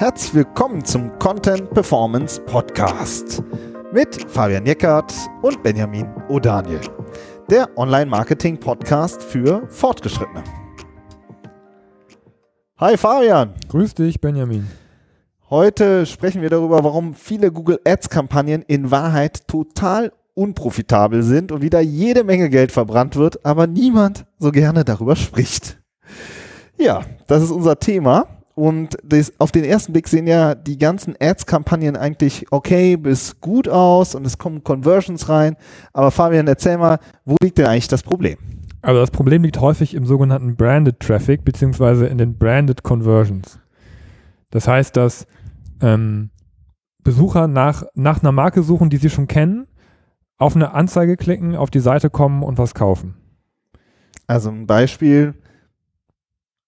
Herzlich 0.00 0.34
willkommen 0.34 0.82
zum 0.82 1.18
Content 1.18 1.68
Performance 1.72 2.40
Podcast 2.46 3.42
mit 3.92 4.30
Fabian 4.30 4.64
Jeckert 4.64 5.12
und 5.42 5.62
Benjamin 5.62 6.06
O'Daniel, 6.30 6.80
der 7.50 7.68
Online-Marketing-Podcast 7.76 9.22
für 9.22 9.68
Fortgeschrittene. 9.68 10.42
Hi 12.78 12.96
Fabian. 12.96 13.52
Grüß 13.68 13.92
dich, 13.92 14.22
Benjamin. 14.22 14.68
Heute 15.50 16.06
sprechen 16.06 16.40
wir 16.40 16.48
darüber, 16.48 16.82
warum 16.82 17.12
viele 17.12 17.52
Google 17.52 17.78
Ads-Kampagnen 17.86 18.62
in 18.62 18.90
Wahrheit 18.90 19.46
total 19.48 20.12
unprofitabel 20.32 21.22
sind 21.22 21.52
und 21.52 21.60
wieder 21.60 21.80
jede 21.80 22.24
Menge 22.24 22.48
Geld 22.48 22.72
verbrannt 22.72 23.16
wird, 23.16 23.44
aber 23.44 23.66
niemand 23.66 24.24
so 24.38 24.50
gerne 24.50 24.82
darüber 24.82 25.14
spricht. 25.14 25.78
Ja, 26.78 27.02
das 27.26 27.42
ist 27.42 27.50
unser 27.50 27.78
Thema. 27.78 28.39
Und 28.54 28.96
das, 29.04 29.32
auf 29.38 29.52
den 29.52 29.64
ersten 29.64 29.92
Blick 29.92 30.08
sehen 30.08 30.26
ja 30.26 30.54
die 30.54 30.76
ganzen 30.76 31.14
Ads-Kampagnen 31.18 31.96
eigentlich 31.96 32.46
okay 32.50 32.96
bis 32.96 33.40
gut 33.40 33.68
aus 33.68 34.14
und 34.14 34.26
es 34.26 34.38
kommen 34.38 34.64
Conversions 34.64 35.28
rein. 35.28 35.56
Aber 35.92 36.10
Fabian, 36.10 36.48
erzähl 36.48 36.76
mal, 36.76 36.98
wo 37.24 37.36
liegt 37.42 37.58
denn 37.58 37.66
eigentlich 37.66 37.88
das 37.88 38.02
Problem? 38.02 38.36
Also 38.82 39.00
das 39.00 39.10
Problem 39.10 39.42
liegt 39.42 39.60
häufig 39.60 39.94
im 39.94 40.06
sogenannten 40.06 40.56
Branded 40.56 41.00
Traffic 41.00 41.44
beziehungsweise 41.44 42.06
in 42.06 42.18
den 42.18 42.38
Branded 42.38 42.82
Conversions. 42.82 43.58
Das 44.50 44.66
heißt, 44.66 44.96
dass 44.96 45.26
ähm, 45.80 46.30
Besucher 47.02 47.46
nach, 47.46 47.84
nach 47.94 48.20
einer 48.20 48.32
Marke 48.32 48.62
suchen, 48.62 48.90
die 48.90 48.96
sie 48.96 49.10
schon 49.10 49.26
kennen, 49.26 49.66
auf 50.38 50.56
eine 50.56 50.72
Anzeige 50.72 51.16
klicken, 51.16 51.54
auf 51.54 51.70
die 51.70 51.80
Seite 51.80 52.10
kommen 52.10 52.42
und 52.42 52.58
was 52.58 52.74
kaufen. 52.74 53.14
Also 54.26 54.50
ein 54.50 54.66
Beispiel, 54.66 55.34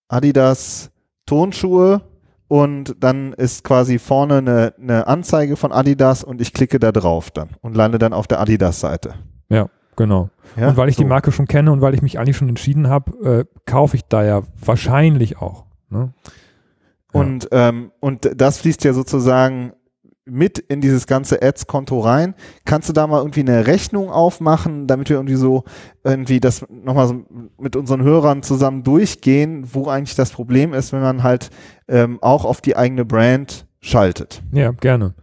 Adidas 0.08 0.91
Tonschuhe 1.32 2.02
und 2.46 2.94
dann 3.00 3.32
ist 3.32 3.64
quasi 3.64 3.98
vorne 3.98 4.36
eine, 4.36 4.74
eine 4.78 5.06
Anzeige 5.06 5.56
von 5.56 5.72
Adidas 5.72 6.22
und 6.22 6.42
ich 6.42 6.52
klicke 6.52 6.78
da 6.78 6.92
drauf 6.92 7.30
dann 7.30 7.48
und 7.62 7.74
lande 7.74 7.98
dann 7.98 8.12
auf 8.12 8.26
der 8.26 8.38
Adidas-Seite. 8.38 9.14
Ja, 9.48 9.70
genau. 9.96 10.28
Ja, 10.58 10.68
und 10.68 10.76
weil 10.76 10.90
ich 10.90 10.96
so. 10.96 11.02
die 11.04 11.08
Marke 11.08 11.32
schon 11.32 11.46
kenne 11.46 11.72
und 11.72 11.80
weil 11.80 11.94
ich 11.94 12.02
mich 12.02 12.18
eigentlich 12.18 12.36
schon 12.36 12.50
entschieden 12.50 12.90
habe, 12.90 13.46
äh, 13.46 13.60
kaufe 13.64 13.96
ich 13.96 14.04
da 14.04 14.22
ja 14.22 14.42
wahrscheinlich 14.62 15.38
auch. 15.38 15.64
Ne? 15.88 16.12
Ja. 17.14 17.20
Und, 17.20 17.48
ähm, 17.50 17.92
und 18.00 18.30
das 18.36 18.58
fließt 18.58 18.84
ja 18.84 18.92
sozusagen 18.92 19.72
mit 20.24 20.58
in 20.58 20.80
dieses 20.80 21.06
ganze 21.06 21.42
Ads-Konto 21.42 22.00
rein. 22.00 22.34
Kannst 22.64 22.88
du 22.88 22.92
da 22.92 23.06
mal 23.06 23.18
irgendwie 23.18 23.40
eine 23.40 23.66
Rechnung 23.66 24.10
aufmachen, 24.10 24.86
damit 24.86 25.08
wir 25.08 25.16
irgendwie 25.16 25.34
so 25.34 25.64
irgendwie 26.04 26.40
das 26.40 26.64
nochmal 26.68 27.08
so 27.08 27.24
mit 27.58 27.74
unseren 27.76 28.02
Hörern 28.02 28.42
zusammen 28.42 28.84
durchgehen, 28.84 29.68
wo 29.72 29.88
eigentlich 29.88 30.14
das 30.14 30.30
Problem 30.30 30.72
ist, 30.74 30.92
wenn 30.92 31.02
man 31.02 31.22
halt 31.22 31.50
ähm, 31.88 32.18
auch 32.22 32.44
auf 32.44 32.60
die 32.60 32.76
eigene 32.76 33.04
Brand 33.04 33.66
schaltet? 33.80 34.42
Ja, 34.52 34.70
gerne. 34.70 35.14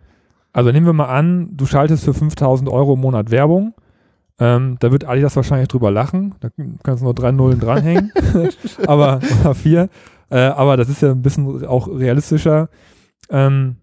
Also 0.52 0.72
nehmen 0.72 0.86
wir 0.86 0.94
mal 0.94 1.06
an, 1.06 1.52
du 1.56 1.66
schaltest 1.66 2.04
für 2.04 2.14
5000 2.14 2.70
Euro 2.70 2.94
im 2.96 3.02
Monat 3.02 3.32
Werbung. 3.32 3.74
Ähm, 4.40 4.78
da 4.80 4.92
wird 4.92 5.06
Adidas 5.06 5.36
wahrscheinlich 5.36 5.68
drüber 5.68 5.92
lachen. 5.92 6.36
Da 6.40 6.50
kannst 6.84 7.02
du 7.02 7.06
nur 7.06 7.14
drei 7.14 7.32
Nullen 7.32 7.60
dranhängen. 7.60 8.12
aber, 8.88 9.20
oder 9.42 9.56
vier. 9.56 9.90
Äh, 10.30 10.40
aber 10.40 10.78
das 10.78 10.90
ist 10.90 11.02
ja 11.02 11.12
ein 11.12 11.22
bisschen 11.22 11.66
auch 11.66 11.88
realistischer. 11.88 12.70
Ähm, 13.30 13.78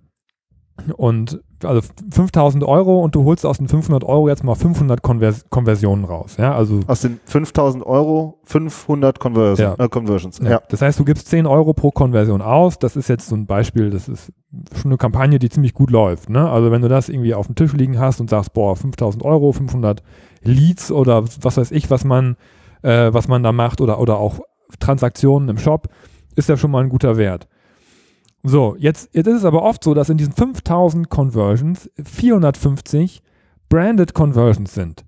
und 0.96 1.40
also 1.64 1.80
5000 2.10 2.62
Euro 2.64 3.02
und 3.02 3.14
du 3.14 3.24
holst 3.24 3.46
aus 3.46 3.58
den 3.58 3.68
500 3.68 4.04
Euro 4.04 4.28
jetzt 4.28 4.44
mal 4.44 4.54
500 4.54 5.02
Konvers 5.02 5.44
Konversionen 5.48 6.04
raus. 6.04 6.36
Ja, 6.38 6.54
also 6.54 6.80
aus 6.86 7.00
den 7.00 7.18
5000 7.24 7.84
Euro 7.84 8.40
500 8.44 9.18
Convers 9.18 9.58
ja. 9.58 9.74
äh, 9.78 9.88
Conversions. 9.88 10.38
Ja. 10.38 10.50
ja. 10.50 10.62
Das 10.68 10.82
heißt, 10.82 10.98
du 10.98 11.04
gibst 11.04 11.28
10 11.28 11.46
Euro 11.46 11.72
pro 11.72 11.90
Konversion 11.90 12.42
aus. 12.42 12.78
Das 12.78 12.96
ist 12.96 13.08
jetzt 13.08 13.28
so 13.28 13.36
ein 13.36 13.46
Beispiel, 13.46 13.90
das 13.90 14.08
ist 14.08 14.32
schon 14.74 14.90
eine 14.90 14.98
Kampagne, 14.98 15.38
die 15.38 15.48
ziemlich 15.48 15.74
gut 15.74 15.90
läuft. 15.90 16.28
Ne? 16.28 16.48
Also 16.48 16.70
wenn 16.70 16.82
du 16.82 16.88
das 16.88 17.08
irgendwie 17.08 17.34
auf 17.34 17.46
dem 17.46 17.54
Tisch 17.54 17.72
liegen 17.72 17.98
hast 17.98 18.20
und 18.20 18.30
sagst, 18.30 18.52
boah, 18.52 18.76
5000 18.76 19.24
Euro, 19.24 19.52
500 19.52 20.02
Leads 20.42 20.92
oder 20.92 21.24
was 21.40 21.56
weiß 21.56 21.70
ich, 21.72 21.90
was 21.90 22.04
man, 22.04 22.36
äh, 22.82 23.12
was 23.12 23.28
man 23.28 23.42
da 23.42 23.52
macht 23.52 23.80
oder, 23.80 23.98
oder 23.98 24.18
auch 24.18 24.40
Transaktionen 24.78 25.48
im 25.48 25.58
Shop, 25.58 25.88
ist 26.34 26.48
ja 26.48 26.56
schon 26.56 26.70
mal 26.70 26.82
ein 26.82 26.90
guter 26.90 27.16
Wert. 27.16 27.48
So, 28.42 28.76
jetzt, 28.78 29.14
jetzt 29.14 29.26
ist 29.26 29.38
es 29.38 29.44
aber 29.44 29.62
oft 29.62 29.82
so, 29.82 29.94
dass 29.94 30.08
in 30.08 30.18
diesen 30.18 30.32
5000 30.32 31.08
Conversions 31.10 31.90
450 32.02 33.22
branded 33.68 34.14
Conversions 34.14 34.72
sind. 34.74 35.04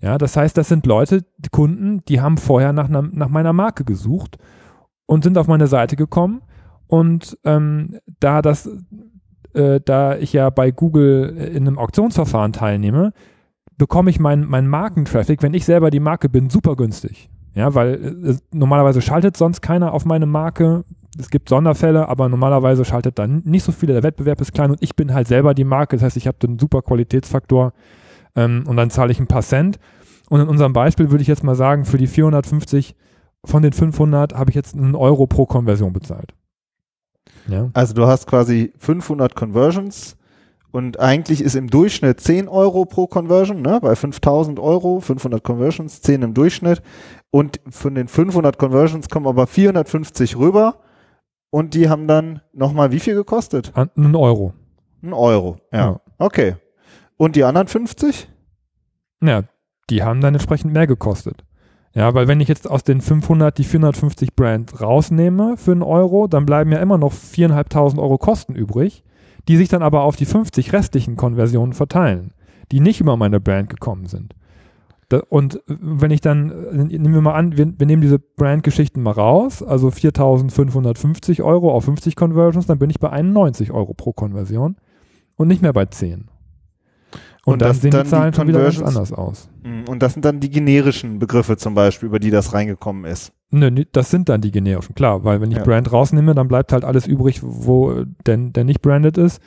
Ja, 0.00 0.18
das 0.18 0.36
heißt, 0.36 0.56
das 0.56 0.68
sind 0.68 0.86
Leute, 0.86 1.24
die 1.38 1.50
Kunden, 1.50 2.02
die 2.06 2.20
haben 2.20 2.38
vorher 2.38 2.72
nach, 2.72 2.88
nach 2.88 3.28
meiner 3.28 3.52
Marke 3.52 3.84
gesucht 3.84 4.38
und 5.06 5.24
sind 5.24 5.36
auf 5.36 5.46
meine 5.46 5.66
Seite 5.66 5.96
gekommen. 5.96 6.42
Und 6.86 7.38
ähm, 7.44 7.98
da 8.18 8.42
das, 8.42 8.68
äh, 9.52 9.80
da 9.84 10.16
ich 10.16 10.32
ja 10.32 10.50
bei 10.50 10.70
Google 10.70 11.36
in 11.36 11.66
einem 11.66 11.78
Auktionsverfahren 11.78 12.52
teilnehme, 12.52 13.12
bekomme 13.76 14.10
ich 14.10 14.18
meinen 14.18 14.48
mein 14.48 14.66
Markentraffic, 14.66 15.42
wenn 15.42 15.54
ich 15.54 15.64
selber 15.64 15.90
die 15.90 16.00
Marke 16.00 16.28
bin, 16.28 16.50
super 16.50 16.76
günstig. 16.76 17.30
Ja, 17.54 17.74
weil 17.74 18.24
äh, 18.24 18.36
normalerweise 18.52 19.02
schaltet 19.02 19.36
sonst 19.36 19.60
keiner 19.60 19.92
auf 19.92 20.04
meine 20.04 20.26
Marke 20.26 20.84
es 21.18 21.30
gibt 21.30 21.48
Sonderfälle, 21.48 22.08
aber 22.08 22.28
normalerweise 22.28 22.84
schaltet 22.84 23.18
da 23.18 23.26
nicht 23.26 23.64
so 23.64 23.72
viele. 23.72 23.94
Der 23.94 24.02
Wettbewerb 24.02 24.40
ist 24.40 24.52
klein 24.52 24.70
und 24.70 24.82
ich 24.82 24.94
bin 24.94 25.12
halt 25.12 25.26
selber 25.26 25.54
die 25.54 25.64
Marke. 25.64 25.96
Das 25.96 26.04
heißt, 26.04 26.16
ich 26.16 26.26
habe 26.26 26.38
einen 26.46 26.58
super 26.58 26.82
Qualitätsfaktor 26.82 27.72
ähm, 28.36 28.64
und 28.66 28.76
dann 28.76 28.90
zahle 28.90 29.10
ich 29.10 29.18
ein 29.18 29.26
paar 29.26 29.42
Cent. 29.42 29.78
Und 30.28 30.40
in 30.40 30.48
unserem 30.48 30.72
Beispiel 30.72 31.10
würde 31.10 31.22
ich 31.22 31.28
jetzt 31.28 31.42
mal 31.42 31.56
sagen, 31.56 31.84
für 31.84 31.98
die 31.98 32.06
450 32.06 32.94
von 33.44 33.62
den 33.62 33.72
500 33.72 34.34
habe 34.34 34.50
ich 34.50 34.56
jetzt 34.56 34.76
einen 34.76 34.94
Euro 34.94 35.26
pro 35.26 35.46
Konversion 35.46 35.92
bezahlt. 35.92 36.34
Ja. 37.48 37.70
Also 37.72 37.94
du 37.94 38.06
hast 38.06 38.26
quasi 38.26 38.72
500 38.78 39.34
Conversions 39.34 40.16
und 40.72 41.00
eigentlich 41.00 41.40
ist 41.42 41.56
im 41.56 41.68
Durchschnitt 41.68 42.20
10 42.20 42.48
Euro 42.48 42.84
pro 42.84 43.06
Conversion, 43.06 43.62
ne? 43.62 43.80
bei 43.82 43.96
5000 43.96 44.58
Euro, 44.60 45.00
500 45.00 45.42
Conversions, 45.42 46.00
10 46.00 46.22
im 46.22 46.34
Durchschnitt. 46.34 46.82
Und 47.30 47.60
von 47.68 47.94
den 47.94 48.08
500 48.08 48.58
Conversions 48.58 49.08
kommen 49.08 49.26
aber 49.26 49.46
450 49.46 50.36
rüber 50.36 50.80
und 51.50 51.74
die 51.74 51.88
haben 51.88 52.06
dann 52.06 52.40
nochmal 52.52 52.92
wie 52.92 53.00
viel 53.00 53.14
gekostet? 53.14 53.72
Ein 53.74 54.14
Euro. 54.14 54.54
Ein 55.02 55.12
Euro, 55.12 55.58
ja. 55.72 55.78
ja. 55.78 56.00
Okay. 56.18 56.56
Und 57.16 57.36
die 57.36 57.44
anderen 57.44 57.66
50? 57.66 58.28
Ja, 59.22 59.42
die 59.90 60.02
haben 60.02 60.20
dann 60.20 60.34
entsprechend 60.34 60.72
mehr 60.72 60.86
gekostet. 60.86 61.44
Ja, 61.92 62.14
weil 62.14 62.28
wenn 62.28 62.40
ich 62.40 62.48
jetzt 62.48 62.70
aus 62.70 62.84
den 62.84 63.00
500 63.00 63.58
die 63.58 63.64
450 63.64 64.36
Brand 64.36 64.80
rausnehme 64.80 65.56
für 65.56 65.72
einen 65.72 65.82
Euro, 65.82 66.28
dann 66.28 66.46
bleiben 66.46 66.70
ja 66.70 66.78
immer 66.78 66.98
noch 66.98 67.12
4.500 67.12 67.98
Euro 67.98 68.16
Kosten 68.16 68.54
übrig, 68.54 69.02
die 69.48 69.56
sich 69.56 69.68
dann 69.68 69.82
aber 69.82 70.02
auf 70.02 70.16
die 70.16 70.26
50 70.26 70.72
restlichen 70.72 71.16
Konversionen 71.16 71.72
verteilen, 71.72 72.32
die 72.72 72.80
nicht 72.80 73.00
über 73.00 73.16
meine 73.16 73.40
Brand 73.40 73.68
gekommen 73.68 74.06
sind. 74.06 74.34
Und 75.28 75.60
wenn 75.66 76.12
ich 76.12 76.20
dann, 76.20 76.86
nehmen 76.86 77.14
wir 77.14 77.20
mal 77.20 77.34
an, 77.34 77.56
wir, 77.56 77.72
wir 77.76 77.86
nehmen 77.86 78.02
diese 78.02 78.20
Brand-Geschichten 78.20 79.02
mal 79.02 79.10
raus, 79.10 79.60
also 79.60 79.88
4.550 79.88 81.42
Euro 81.42 81.72
auf 81.72 81.84
50 81.84 82.14
Conversions, 82.14 82.66
dann 82.66 82.78
bin 82.78 82.90
ich 82.90 83.00
bei 83.00 83.10
91 83.10 83.72
Euro 83.72 83.92
pro 83.92 84.12
Konversion 84.12 84.76
und 85.34 85.48
nicht 85.48 85.62
mehr 85.62 85.72
bei 85.72 85.86
10. 85.86 86.29
Und, 87.44 87.54
und 87.54 87.62
dann 87.62 87.74
sehen 87.74 87.90
dann 87.90 88.04
die 88.04 88.10
Zahlen 88.10 88.32
die 88.32 88.36
schon 88.36 88.48
wieder 88.48 88.62
ganz 88.62 88.82
anders 88.82 89.12
aus. 89.12 89.48
Mhm, 89.62 89.84
und 89.88 90.02
das 90.02 90.12
sind 90.12 90.24
dann 90.24 90.40
die 90.40 90.50
generischen 90.50 91.18
Begriffe 91.18 91.56
zum 91.56 91.74
Beispiel, 91.74 92.08
über 92.08 92.18
die 92.18 92.30
das 92.30 92.52
reingekommen 92.52 93.04
ist. 93.04 93.32
Nö, 93.50 93.84
das 93.92 94.10
sind 94.10 94.28
dann 94.28 94.40
die 94.40 94.50
generischen, 94.50 94.94
klar, 94.94 95.24
weil 95.24 95.40
wenn 95.40 95.50
ich 95.50 95.56
ja. 95.56 95.64
Brand 95.64 95.90
rausnehme, 95.90 96.34
dann 96.34 96.48
bleibt 96.48 96.72
halt 96.72 96.84
alles 96.84 97.06
übrig, 97.06 97.40
wo 97.42 98.04
denn 98.26 98.52
der 98.52 98.64
nicht 98.64 98.82
branded 98.82 99.18
ist. 99.18 99.40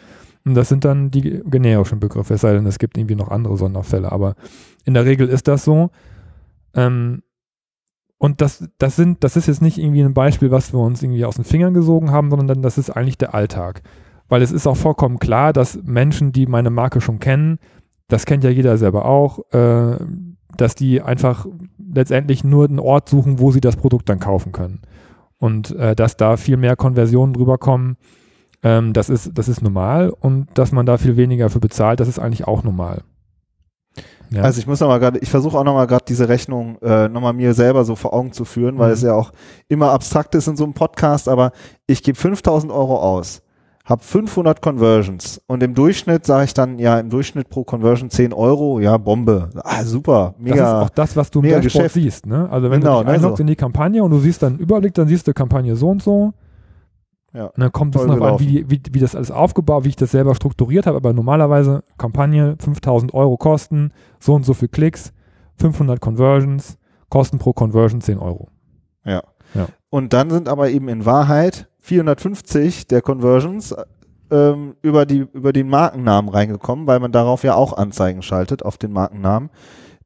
Und 0.45 0.55
das 0.55 0.69
sind 0.69 0.83
dann 0.83 1.09
die 1.09 1.41
generischen 1.45 1.99
Begriffe, 1.99 2.33
es 2.33 2.41
sei 2.41 2.53
denn, 2.53 2.65
es 2.65 2.79
gibt 2.79 2.97
irgendwie 2.97 3.15
noch 3.15 3.29
andere 3.29 3.55
Sonderfälle. 3.57 4.11
Aber 4.11 4.35
in 4.83 4.93
der 4.93 5.05
Regel 5.05 5.29
ist 5.29 5.47
das 5.47 5.63
so. 5.63 5.91
Ähm, 6.73 7.21
und 8.17 8.41
das, 8.41 8.67
das 8.77 8.95
sind, 8.95 9.23
das 9.23 9.37
ist 9.37 9.47
jetzt 9.47 9.61
nicht 9.61 9.77
irgendwie 9.77 10.01
ein 10.01 10.13
Beispiel, 10.13 10.51
was 10.51 10.73
wir 10.73 10.79
uns 10.79 11.01
irgendwie 11.03 11.25
aus 11.25 11.35
den 11.35 11.45
Fingern 11.45 11.73
gesogen 11.73 12.11
haben, 12.11 12.29
sondern 12.29 12.61
das 12.61 12.77
ist 12.77 12.89
eigentlich 12.89 13.17
der 13.17 13.33
Alltag. 13.33 13.83
Weil 14.27 14.41
es 14.41 14.51
ist 14.51 14.67
auch 14.67 14.77
vollkommen 14.77 15.19
klar, 15.19 15.53
dass 15.53 15.79
Menschen, 15.83 16.31
die 16.31 16.47
meine 16.47 16.69
Marke 16.69 16.99
schon 17.01 17.19
kennen, 17.19 17.59
das 18.13 18.27
kennt 18.27 18.43
ja 18.43 18.51
jeder 18.51 18.77
selber 18.77 19.05
auch, 19.05 19.39
äh, 19.51 19.97
dass 20.55 20.75
die 20.75 21.01
einfach 21.01 21.47
letztendlich 21.93 22.43
nur 22.43 22.65
einen 22.65 22.79
Ort 22.79 23.09
suchen, 23.09 23.39
wo 23.39 23.51
sie 23.51 23.59
das 23.59 23.75
Produkt 23.75 24.07
dann 24.07 24.19
kaufen 24.19 24.51
können. 24.51 24.81
Und 25.39 25.71
äh, 25.71 25.95
dass 25.95 26.15
da 26.15 26.37
viel 26.37 26.57
mehr 26.57 26.75
Konversionen 26.75 27.33
drüber 27.33 27.57
kommen, 27.57 27.97
ähm, 28.61 28.93
das, 28.93 29.09
ist, 29.09 29.31
das 29.33 29.47
ist 29.47 29.63
normal 29.63 30.11
und 30.11 30.47
dass 30.53 30.71
man 30.71 30.85
da 30.85 30.97
viel 30.97 31.17
weniger 31.17 31.49
für 31.49 31.59
bezahlt, 31.59 31.99
das 31.99 32.07
ist 32.07 32.19
eigentlich 32.19 32.47
auch 32.47 32.63
normal. 32.63 33.01
Ja. 34.29 34.43
Also 34.43 34.59
ich 34.59 34.67
muss 34.67 34.79
nochmal 34.79 34.99
gerade, 34.99 35.17
ich 35.19 35.29
versuche 35.29 35.57
auch 35.57 35.63
nochmal 35.63 35.87
gerade 35.87 36.05
diese 36.07 36.29
Rechnung 36.29 36.77
äh, 36.81 37.09
nochmal 37.09 37.33
mir 37.33 37.55
selber 37.55 37.83
so 37.83 37.95
vor 37.95 38.13
Augen 38.13 38.31
zu 38.31 38.45
führen, 38.45 38.77
weil 38.77 38.89
mhm. 38.89 38.93
es 38.93 39.01
ja 39.01 39.15
auch 39.15 39.31
immer 39.69 39.91
abstrakt 39.91 40.35
ist 40.35 40.47
in 40.47 40.55
so 40.55 40.63
einem 40.63 40.73
Podcast, 40.73 41.27
aber 41.27 41.51
ich 41.87 42.03
gebe 42.03 42.17
5000 42.17 42.71
Euro 42.71 42.99
aus, 42.99 43.41
habe 43.85 44.01
500 44.01 44.61
Conversions 44.61 45.41
und 45.45 45.61
im 45.61 45.73
Durchschnitt 45.73 46.25
sage 46.25 46.45
ich 46.45 46.53
dann, 46.53 46.79
ja, 46.79 46.99
im 46.99 47.09
Durchschnitt 47.09 47.49
pro 47.49 47.65
Conversion 47.65 48.09
10 48.09 48.31
Euro, 48.31 48.79
ja, 48.79 48.97
Bombe. 48.97 49.49
Ah, 49.61 49.83
super, 49.83 50.35
mega. 50.37 50.55
Das 50.55 50.67
ist 50.67 50.75
auch 50.75 50.89
das, 50.89 51.15
was 51.17 51.31
du 51.31 51.39
im 51.39 51.43
Dashboard 51.43 51.63
Geschäft. 51.63 51.93
siehst, 51.95 52.25
ne? 52.25 52.49
Also 52.49 52.71
wenn 52.71 52.79
genau, 52.79 52.99
du 52.99 53.05
dich 53.05 53.15
einloggst 53.15 53.33
ne, 53.33 53.37
so. 53.37 53.43
in 53.43 53.47
die 53.47 53.55
Kampagne 53.57 54.01
und 54.01 54.11
du 54.11 54.19
siehst 54.19 54.41
dann 54.41 54.57
Überblick, 54.57 54.93
dann 54.93 55.07
siehst 55.07 55.27
du 55.27 55.33
Kampagne 55.33 55.75
so 55.75 55.89
und 55.89 56.01
so 56.01 56.33
Ja. 57.33 57.47
Und 57.47 57.59
dann 57.59 57.71
kommt 57.73 57.95
es 57.97 58.05
noch 58.05 58.21
an, 58.21 58.39
wie, 58.39 58.69
wie, 58.69 58.81
wie 58.89 58.99
das 58.99 59.15
alles 59.15 59.31
aufgebaut, 59.31 59.83
wie 59.83 59.89
ich 59.89 59.95
das 59.97 60.11
selber 60.11 60.33
strukturiert 60.33 60.85
habe. 60.87 60.95
Aber 60.97 61.11
normalerweise 61.11 61.83
Kampagne 61.97 62.55
5000 62.59 63.13
Euro 63.13 63.35
Kosten, 63.35 63.91
so 64.19 64.33
und 64.33 64.45
so 64.45 64.53
viel 64.53 64.69
Klicks, 64.69 65.11
500 65.57 65.99
Conversions, 65.99 66.77
Kosten 67.09 67.37
pro 67.37 67.51
Conversion 67.51 67.99
10 67.99 68.17
Euro. 68.17 68.47
Und 69.89 70.13
dann 70.13 70.29
sind 70.29 70.47
aber 70.47 70.69
eben 70.69 70.87
in 70.87 71.05
Wahrheit 71.05 71.67
450 71.83 72.87
der 72.87 73.01
Conversions 73.01 73.75
ähm, 74.31 74.75
über, 74.81 75.05
die, 75.05 75.27
über 75.33 75.51
den 75.51 75.67
Markennamen 75.67 76.29
reingekommen, 76.29 76.87
weil 76.87 76.99
man 76.99 77.11
darauf 77.11 77.43
ja 77.43 77.55
auch 77.55 77.73
Anzeigen 77.73 78.21
schaltet 78.21 78.63
auf 78.63 78.77
den 78.77 78.93
Markennamen, 78.93 79.49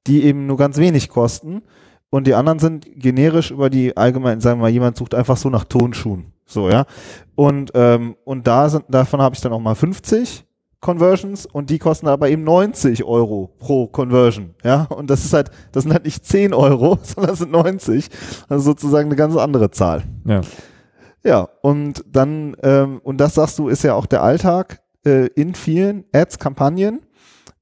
die 0.08 0.24
eben 0.24 0.48
nur 0.48 0.58
ganz 0.58 0.78
wenig 0.78 1.10
kosten. 1.10 1.62
Und 2.10 2.26
die 2.26 2.34
anderen 2.34 2.60
sind 2.60 2.88
generisch 2.96 3.52
über 3.52 3.70
die 3.70 3.96
allgemein, 3.96 4.42
sagen 4.42 4.60
wir 4.60 4.64
mal, 4.64 4.72
jemand 4.72 4.98
sucht 4.98 5.14
einfach 5.14 5.38
so 5.38 5.50
nach 5.50 5.66
Tonschuhen. 5.66 6.34
So, 6.46 6.70
ja. 6.70 6.86
Und, 7.36 7.72
ähm, 7.76 8.16
und 8.24 8.48
da 8.48 8.70
sind, 8.70 8.86
davon 8.90 9.22
habe 9.22 9.36
ich 9.36 9.42
dann 9.42 9.52
auch 9.52 9.60
mal 9.60 9.76
50 9.76 10.46
Conversions 10.80 11.46
und 11.46 11.70
die 11.70 11.80
kosten 11.80 12.08
aber 12.08 12.30
eben 12.30 12.44
90 12.44 13.04
Euro 13.04 13.54
pro 13.60 13.88
Conversion. 13.88 14.56
Ja, 14.64 14.84
und 14.84 15.10
das 15.10 15.26
ist 15.26 15.34
halt, 15.34 15.52
das 15.74 15.84
sind 15.84 15.94
halt 15.94 16.06
nicht 16.06 16.26
10 16.26 16.54
Euro, 16.54 16.98
sondern 17.04 17.32
das 17.32 17.40
sind 17.40 17.52
90. 17.52 18.10
Also 18.50 18.64
sozusagen 18.64 19.10
eine 19.10 19.16
ganz 19.16 19.36
andere 19.36 19.70
Zahl. 19.70 20.04
Ja. 20.26 20.42
Ja, 21.28 21.50
und 21.62 22.06
dann, 22.10 22.56
ähm, 22.64 23.02
und 23.04 23.18
das 23.18 23.36
sagst 23.36 23.60
du, 23.60 23.68
ist 23.68 23.84
ja 23.84 23.96
auch 23.96 24.06
der 24.06 24.24
Alltag 24.24 24.80
äh, 25.06 25.28
in 25.36 25.56
vielen 25.56 26.06
Ads-Kampagnen, 26.14 27.02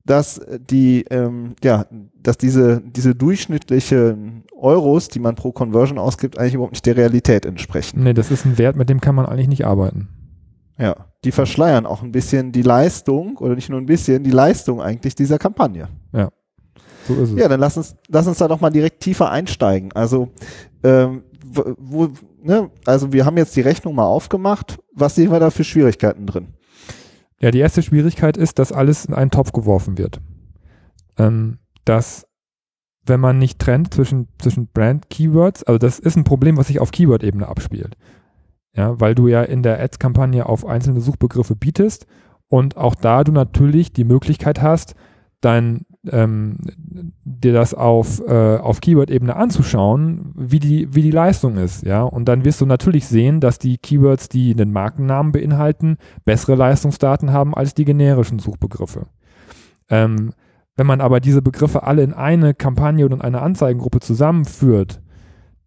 dass 0.05 0.39
die, 0.69 1.03
ähm, 1.09 1.55
ja, 1.63 1.87
dass 2.21 2.37
diese, 2.37 2.83
diese 2.85 3.15
durchschnittlichen 3.15 4.43
Euros, 4.55 5.07
die 5.07 5.17
man 5.17 5.33
pro 5.33 5.51
Conversion 5.51 5.97
ausgibt, 5.97 6.37
eigentlich 6.37 6.53
überhaupt 6.53 6.73
nicht 6.73 6.85
der 6.85 6.95
Realität 6.95 7.47
entsprechen. 7.47 8.03
Nee, 8.03 8.13
das 8.13 8.29
ist 8.29 8.45
ein 8.45 8.59
Wert, 8.59 8.75
mit 8.75 8.87
dem 8.87 9.01
kann 9.01 9.15
man 9.15 9.25
eigentlich 9.25 9.47
nicht 9.47 9.65
arbeiten. 9.65 10.09
Ja, 10.77 11.07
die 11.23 11.31
verschleiern 11.31 11.87
auch 11.87 12.03
ein 12.03 12.11
bisschen 12.11 12.51
die 12.51 12.61
Leistung, 12.61 13.37
oder 13.37 13.55
nicht 13.55 13.69
nur 13.69 13.81
ein 13.81 13.87
bisschen, 13.87 14.23
die 14.23 14.29
Leistung 14.29 14.79
eigentlich 14.79 15.15
dieser 15.15 15.39
Kampagne. 15.39 15.87
So 17.07 17.15
ist 17.15 17.31
es. 17.31 17.39
Ja, 17.39 17.47
dann 17.47 17.59
lass 17.59 17.77
uns, 17.77 17.95
lass 18.09 18.27
uns 18.27 18.37
da 18.37 18.47
doch 18.47 18.61
mal 18.61 18.69
direkt 18.69 19.01
tiefer 19.01 19.31
einsteigen. 19.31 19.91
Also, 19.93 20.29
ähm, 20.83 21.23
wo, 21.77 22.09
ne, 22.45 22.69
also 22.85 23.11
wir 23.11 23.25
haben 23.25 23.37
jetzt 23.37 23.55
die 23.55 23.61
Rechnung 23.61 23.95
mal 23.95 24.05
aufgemacht. 24.05 24.77
Was 24.93 25.15
sehen 25.15 25.31
wir 25.31 25.39
da 25.39 25.49
für 25.49 25.63
Schwierigkeiten 25.63 26.25
drin? 26.25 26.53
Ja, 27.39 27.51
die 27.51 27.59
erste 27.59 27.83
Schwierigkeit 27.83 28.37
ist, 28.37 28.59
dass 28.59 28.71
alles 28.71 29.05
in 29.05 29.13
einen 29.13 29.31
Topf 29.31 29.51
geworfen 29.51 29.97
wird. 29.97 30.21
Ähm, 31.17 31.59
dass, 31.83 32.27
wenn 33.05 33.19
man 33.19 33.37
nicht 33.37 33.59
trennt 33.59 33.93
zwischen, 33.93 34.29
zwischen 34.39 34.67
Brand-Keywords, 34.67 35.63
also 35.63 35.77
das 35.77 35.99
ist 35.99 36.15
ein 36.15 36.23
Problem, 36.23 36.57
was 36.57 36.67
sich 36.67 36.79
auf 36.79 36.91
Keyword-Ebene 36.91 37.47
abspielt. 37.47 37.97
Ja, 38.73 38.99
weil 38.99 39.15
du 39.15 39.27
ja 39.27 39.43
in 39.43 39.63
der 39.63 39.79
Ads-Kampagne 39.81 40.45
auf 40.45 40.65
einzelne 40.65 41.01
Suchbegriffe 41.01 41.55
bietest 41.55 42.07
und 42.47 42.77
auch 42.77 42.95
da 42.95 43.23
du 43.23 43.31
natürlich 43.31 43.93
die 43.93 44.03
Möglichkeit 44.03 44.61
hast, 44.61 44.95
dein, 45.39 45.85
ähm, 46.11 46.57
dir 47.23 47.53
das 47.53 47.73
auf, 47.73 48.21
äh, 48.27 48.57
auf 48.57 48.81
Keyword-Ebene 48.81 49.35
anzuschauen, 49.35 50.33
wie 50.35 50.59
die, 50.59 50.93
wie 50.93 51.01
die 51.01 51.11
Leistung 51.11 51.57
ist, 51.57 51.85
ja. 51.85 52.03
Und 52.03 52.25
dann 52.25 52.45
wirst 52.45 52.61
du 52.61 52.65
natürlich 52.65 53.07
sehen, 53.07 53.39
dass 53.39 53.59
die 53.59 53.77
Keywords, 53.77 54.29
die 54.29 54.51
einen 54.51 54.71
Markennamen 54.71 55.31
beinhalten, 55.31 55.97
bessere 56.23 56.55
Leistungsdaten 56.55 57.31
haben 57.31 57.53
als 57.53 57.73
die 57.73 57.85
generischen 57.85 58.39
Suchbegriffe. 58.39 59.07
Ähm, 59.89 60.31
wenn 60.75 60.87
man 60.87 61.01
aber 61.01 61.19
diese 61.19 61.41
Begriffe 61.41 61.83
alle 61.83 62.03
in 62.03 62.13
eine 62.13 62.53
Kampagne 62.53 63.05
in 63.05 63.21
eine 63.21 63.41
Anzeigengruppe 63.41 63.99
zusammenführt, 63.99 65.01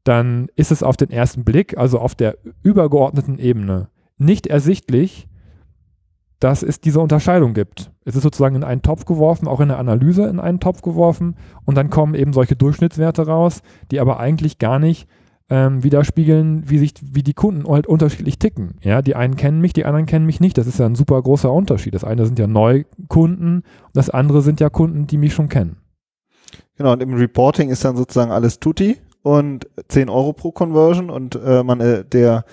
dann 0.04 0.48
ist 0.56 0.72
es 0.72 0.82
auf 0.82 0.96
den 0.96 1.10
ersten 1.10 1.44
Blick, 1.44 1.76
also 1.76 1.98
auf 1.98 2.14
der 2.14 2.38
übergeordneten 2.62 3.38
Ebene, 3.38 3.88
nicht 4.18 4.46
ersichtlich, 4.46 5.28
dass 6.40 6.62
es 6.62 6.80
diese 6.80 7.00
Unterscheidung 7.00 7.54
gibt. 7.54 7.90
Es 8.04 8.16
ist 8.16 8.22
sozusagen 8.22 8.56
in 8.56 8.64
einen 8.64 8.82
Topf 8.82 9.04
geworfen, 9.04 9.48
auch 9.48 9.60
in 9.60 9.68
der 9.68 9.78
Analyse 9.78 10.26
in 10.26 10.40
einen 10.40 10.60
Topf 10.60 10.82
geworfen 10.82 11.36
und 11.64 11.76
dann 11.76 11.90
kommen 11.90 12.14
eben 12.14 12.32
solche 12.32 12.56
Durchschnittswerte 12.56 13.26
raus, 13.26 13.62
die 13.90 14.00
aber 14.00 14.20
eigentlich 14.20 14.58
gar 14.58 14.78
nicht 14.78 15.08
ähm, 15.50 15.82
widerspiegeln, 15.82 16.68
wie 16.68 16.78
sich, 16.78 16.92
wie 17.02 17.22
die 17.22 17.34
Kunden 17.34 17.68
halt 17.68 17.86
unterschiedlich 17.86 18.38
ticken. 18.38 18.76
Ja, 18.82 19.02
die 19.02 19.16
einen 19.16 19.36
kennen 19.36 19.60
mich, 19.60 19.72
die 19.72 19.84
anderen 19.84 20.06
kennen 20.06 20.26
mich 20.26 20.40
nicht. 20.40 20.58
Das 20.58 20.66
ist 20.66 20.78
ja 20.78 20.86
ein 20.86 20.94
super 20.94 21.20
großer 21.22 21.50
Unterschied. 21.50 21.94
Das 21.94 22.04
eine 22.04 22.26
sind 22.26 22.38
ja 22.38 22.46
Neukunden 22.46 23.56
und 23.56 23.96
das 23.96 24.10
andere 24.10 24.42
sind 24.42 24.60
ja 24.60 24.68
Kunden, 24.68 25.06
die 25.06 25.18
mich 25.18 25.32
schon 25.32 25.48
kennen. 25.48 25.78
Genau, 26.76 26.92
und 26.92 27.02
im 27.02 27.14
Reporting 27.14 27.70
ist 27.70 27.84
dann 27.84 27.96
sozusagen 27.96 28.30
alles 28.30 28.60
tutti 28.60 28.98
und 29.22 29.66
10 29.88 30.08
Euro 30.08 30.32
pro 30.32 30.52
Conversion 30.52 31.10
und 31.10 31.34
äh, 31.34 31.62
man, 31.62 31.80
äh, 31.80 32.04
der, 32.04 32.44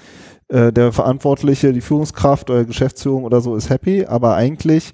äh, 0.48 0.72
der 0.72 0.92
Verantwortliche, 0.92 1.74
die 1.74 1.82
Führungskraft 1.82 2.50
oder 2.50 2.66
Geschäftsführung 2.66 3.24
oder 3.24 3.42
so 3.42 3.56
ist 3.56 3.70
happy, 3.70 4.06
aber 4.06 4.36
eigentlich 4.36 4.92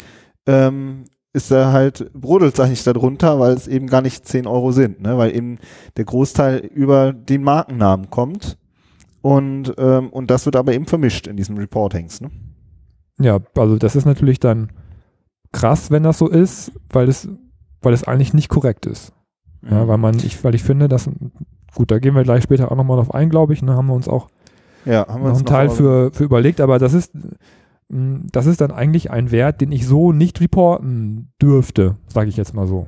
ähm, 0.48 1.06
ist 1.34 1.52
er 1.52 1.72
halt, 1.72 2.12
brodelt 2.14 2.60
eigentlich 2.60 2.84
darunter, 2.84 3.40
weil 3.40 3.54
es 3.54 3.68
eben 3.68 3.88
gar 3.88 4.02
nicht 4.02 4.28
10 4.28 4.48
Euro 4.48 4.72
sind, 4.72 5.02
ne? 5.02 5.18
weil 5.18 5.36
eben 5.36 5.60
der 5.98 6.06
Großteil 6.06 6.60
über 6.60 7.14
den 7.14 7.44
Markennamen 7.44 8.10
kommt 8.10 8.58
und, 9.22 9.74
ähm, 9.78 10.10
und 10.10 10.32
das 10.32 10.46
wird 10.46 10.56
aber 10.56 10.74
eben 10.74 10.86
vermischt 10.86 11.28
in 11.28 11.38
diesen 11.38 11.58
Reportings. 11.58 12.22
Ne? 12.22 12.32
Ja, 13.20 13.40
also 13.56 13.78
das 13.78 13.96
ist 13.96 14.06
natürlich 14.06 14.40
dann 14.40 14.72
krass, 15.52 15.92
wenn 15.92 16.04
das 16.04 16.18
so 16.18 16.28
ist, 16.28 16.72
weil 16.90 17.08
es, 17.08 17.30
weil 17.82 17.94
es 17.94 18.04
eigentlich 18.04 18.34
nicht 18.34 18.50
korrekt 18.50 18.86
ist. 18.86 19.14
Ja, 19.70 19.88
weil 19.88 19.98
man, 19.98 20.16
ich, 20.16 20.44
weil 20.44 20.56
ich 20.56 20.64
finde, 20.64 20.88
dass, 20.88 21.10
gut, 21.76 21.92
da 21.92 22.00
gehen 22.00 22.16
wir 22.16 22.24
gleich 22.24 22.44
später 22.44 22.72
auch 22.72 22.76
nochmal 22.76 22.98
drauf 22.98 23.14
ein, 23.14 23.30
glaube 23.30 23.54
ich, 23.54 23.62
ne, 23.62 23.76
haben 23.76 23.88
wir 23.88 23.94
uns 23.94 24.08
auch 24.08 24.28
ja, 24.86 25.08
haben 25.08 25.24
wir 25.24 25.30
noch 25.30 25.38
einen 25.38 25.46
Teil 25.46 25.68
mal- 25.68 25.76
für, 25.76 26.12
für 26.14 26.24
überlegt, 26.24 26.62
aber 26.62 26.80
das 26.80 26.94
ist, 26.94 27.14
mh, 27.90 28.22
das 28.32 28.46
ist 28.46 28.62
dann 28.62 28.72
eigentlich 28.72 29.12
ein 29.12 29.32
Wert, 29.32 29.62
den 29.62 29.72
ich 29.72 29.86
so 29.88 30.12
nicht 30.12 30.42
reporten 30.42 31.30
dürfte, 31.42 31.96
sage 32.08 32.30
ich 32.30 32.38
jetzt 32.38 32.54
mal 32.54 32.68
so. 32.68 32.88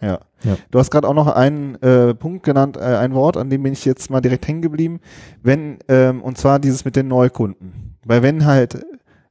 Ja. 0.00 0.20
Ja. 0.42 0.56
Du 0.70 0.78
hast 0.78 0.90
gerade 0.90 1.06
auch 1.06 1.14
noch 1.14 1.26
einen 1.26 1.74
äh, 1.82 2.14
Punkt 2.14 2.42
genannt, 2.44 2.78
äh, 2.78 2.80
ein 2.80 3.12
Wort, 3.12 3.36
an 3.36 3.50
dem 3.50 3.62
bin 3.62 3.74
ich 3.74 3.84
jetzt 3.84 4.10
mal 4.10 4.22
direkt 4.22 4.48
hängen 4.48 4.62
geblieben. 4.62 5.00
Wenn, 5.42 5.76
ähm, 5.88 6.22
und 6.22 6.38
zwar 6.38 6.58
dieses 6.58 6.86
mit 6.86 6.96
den 6.96 7.08
Neukunden. 7.08 7.96
Weil 8.06 8.22
wenn 8.22 8.46
halt 8.46 8.82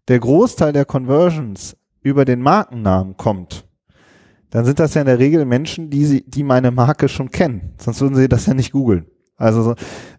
der 0.08 0.20
Großteil 0.20 0.72
der 0.72 0.86
Conversions 0.86 1.76
über 2.04 2.26
den 2.26 2.42
Markennamen 2.42 3.18
kommt, 3.18 3.66
dann 4.52 4.66
sind 4.66 4.80
das 4.80 4.94
ja 4.94 5.02
in 5.02 5.08
der 5.08 5.18
Regel 5.18 5.46
Menschen, 5.46 5.90
die 5.90 6.06
sie, 6.06 6.24
die 6.28 6.44
meine 6.44 6.70
Marke 6.70 7.10
schon 7.10 7.32
kennen. 7.32 7.74
Sonst 7.80 8.02
würden 8.02 8.16
sie 8.16 8.30
das 8.30 8.46
ja 8.46 8.54
nicht 8.54 8.72
googeln. 8.72 9.06
Also 9.40 9.64
so, 9.64 9.76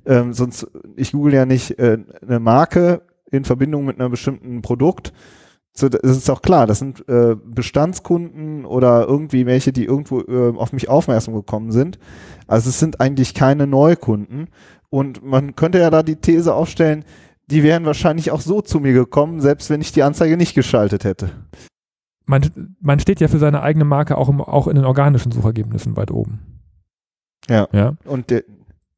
ähm, 0.06 0.32
sonst, 0.32 0.67
ich 0.96 1.12
google 1.12 1.34
ja 1.34 1.46
nicht 1.46 1.78
äh, 1.78 1.99
eine 2.22 2.40
Marke 2.40 3.03
in 3.31 3.44
Verbindung 3.44 3.84
mit 3.84 4.00
einem 4.00 4.10
bestimmten 4.10 4.62
Produkt, 4.62 5.12
so, 5.72 5.89
das 5.89 6.17
ist 6.17 6.29
auch 6.31 6.43
klar, 6.43 6.67
das 6.67 6.81
sind 6.81 7.08
äh, 7.08 7.36
Bestandskunden 7.36 8.65
oder 8.65 9.06
irgendwie 9.06 9.46
welche, 9.46 9.72
die 9.72 9.84
irgendwo 9.84 10.20
äh, 10.20 10.53
auf 10.56 10.72
mich 10.72 10.89
aufmerksam 10.89 11.34
gekommen 11.34 11.70
sind. 11.70 11.98
Also 12.48 12.70
es 12.70 12.81
sind 12.81 13.00
eigentlich 13.00 13.34
keine 13.34 13.67
Neukunden. 13.67 14.48
Und 14.89 15.24
man 15.24 15.55
könnte 15.55 15.79
ja 15.79 15.91
da 15.91 16.03
die 16.03 16.17
These 16.17 16.55
aufstellen, 16.55 17.05
die 17.46 17.62
wären 17.62 17.84
wahrscheinlich 17.84 18.32
auch 18.32 18.41
so 18.41 18.60
zu 18.60 18.81
mir 18.81 18.93
gekommen, 18.93 19.41
selbst 19.41 19.70
wenn 19.70 19.81
ich 19.81 19.93
die 19.93 20.03
Anzeige 20.03 20.36
nicht 20.36 20.55
geschaltet 20.55 21.05
hätte. 21.05 21.31
Man, 22.27 22.74
man 22.81 22.98
steht 22.98 23.20
ja 23.20 23.29
für 23.29 23.39
seine 23.39 23.62
eigene 23.62 23.84
Marke 23.84 24.17
auch, 24.19 24.29
im, 24.29 24.41
auch 24.41 24.67
in 24.67 24.77
den 24.77 24.84
organischen 24.84 25.32
Suchergebnissen 25.32 25.96
weit 25.96 26.10
oben. 26.10 26.41
Ja. 27.48 27.69
Ja. 27.72 27.94
Und 28.05 28.31
der, 28.31 28.43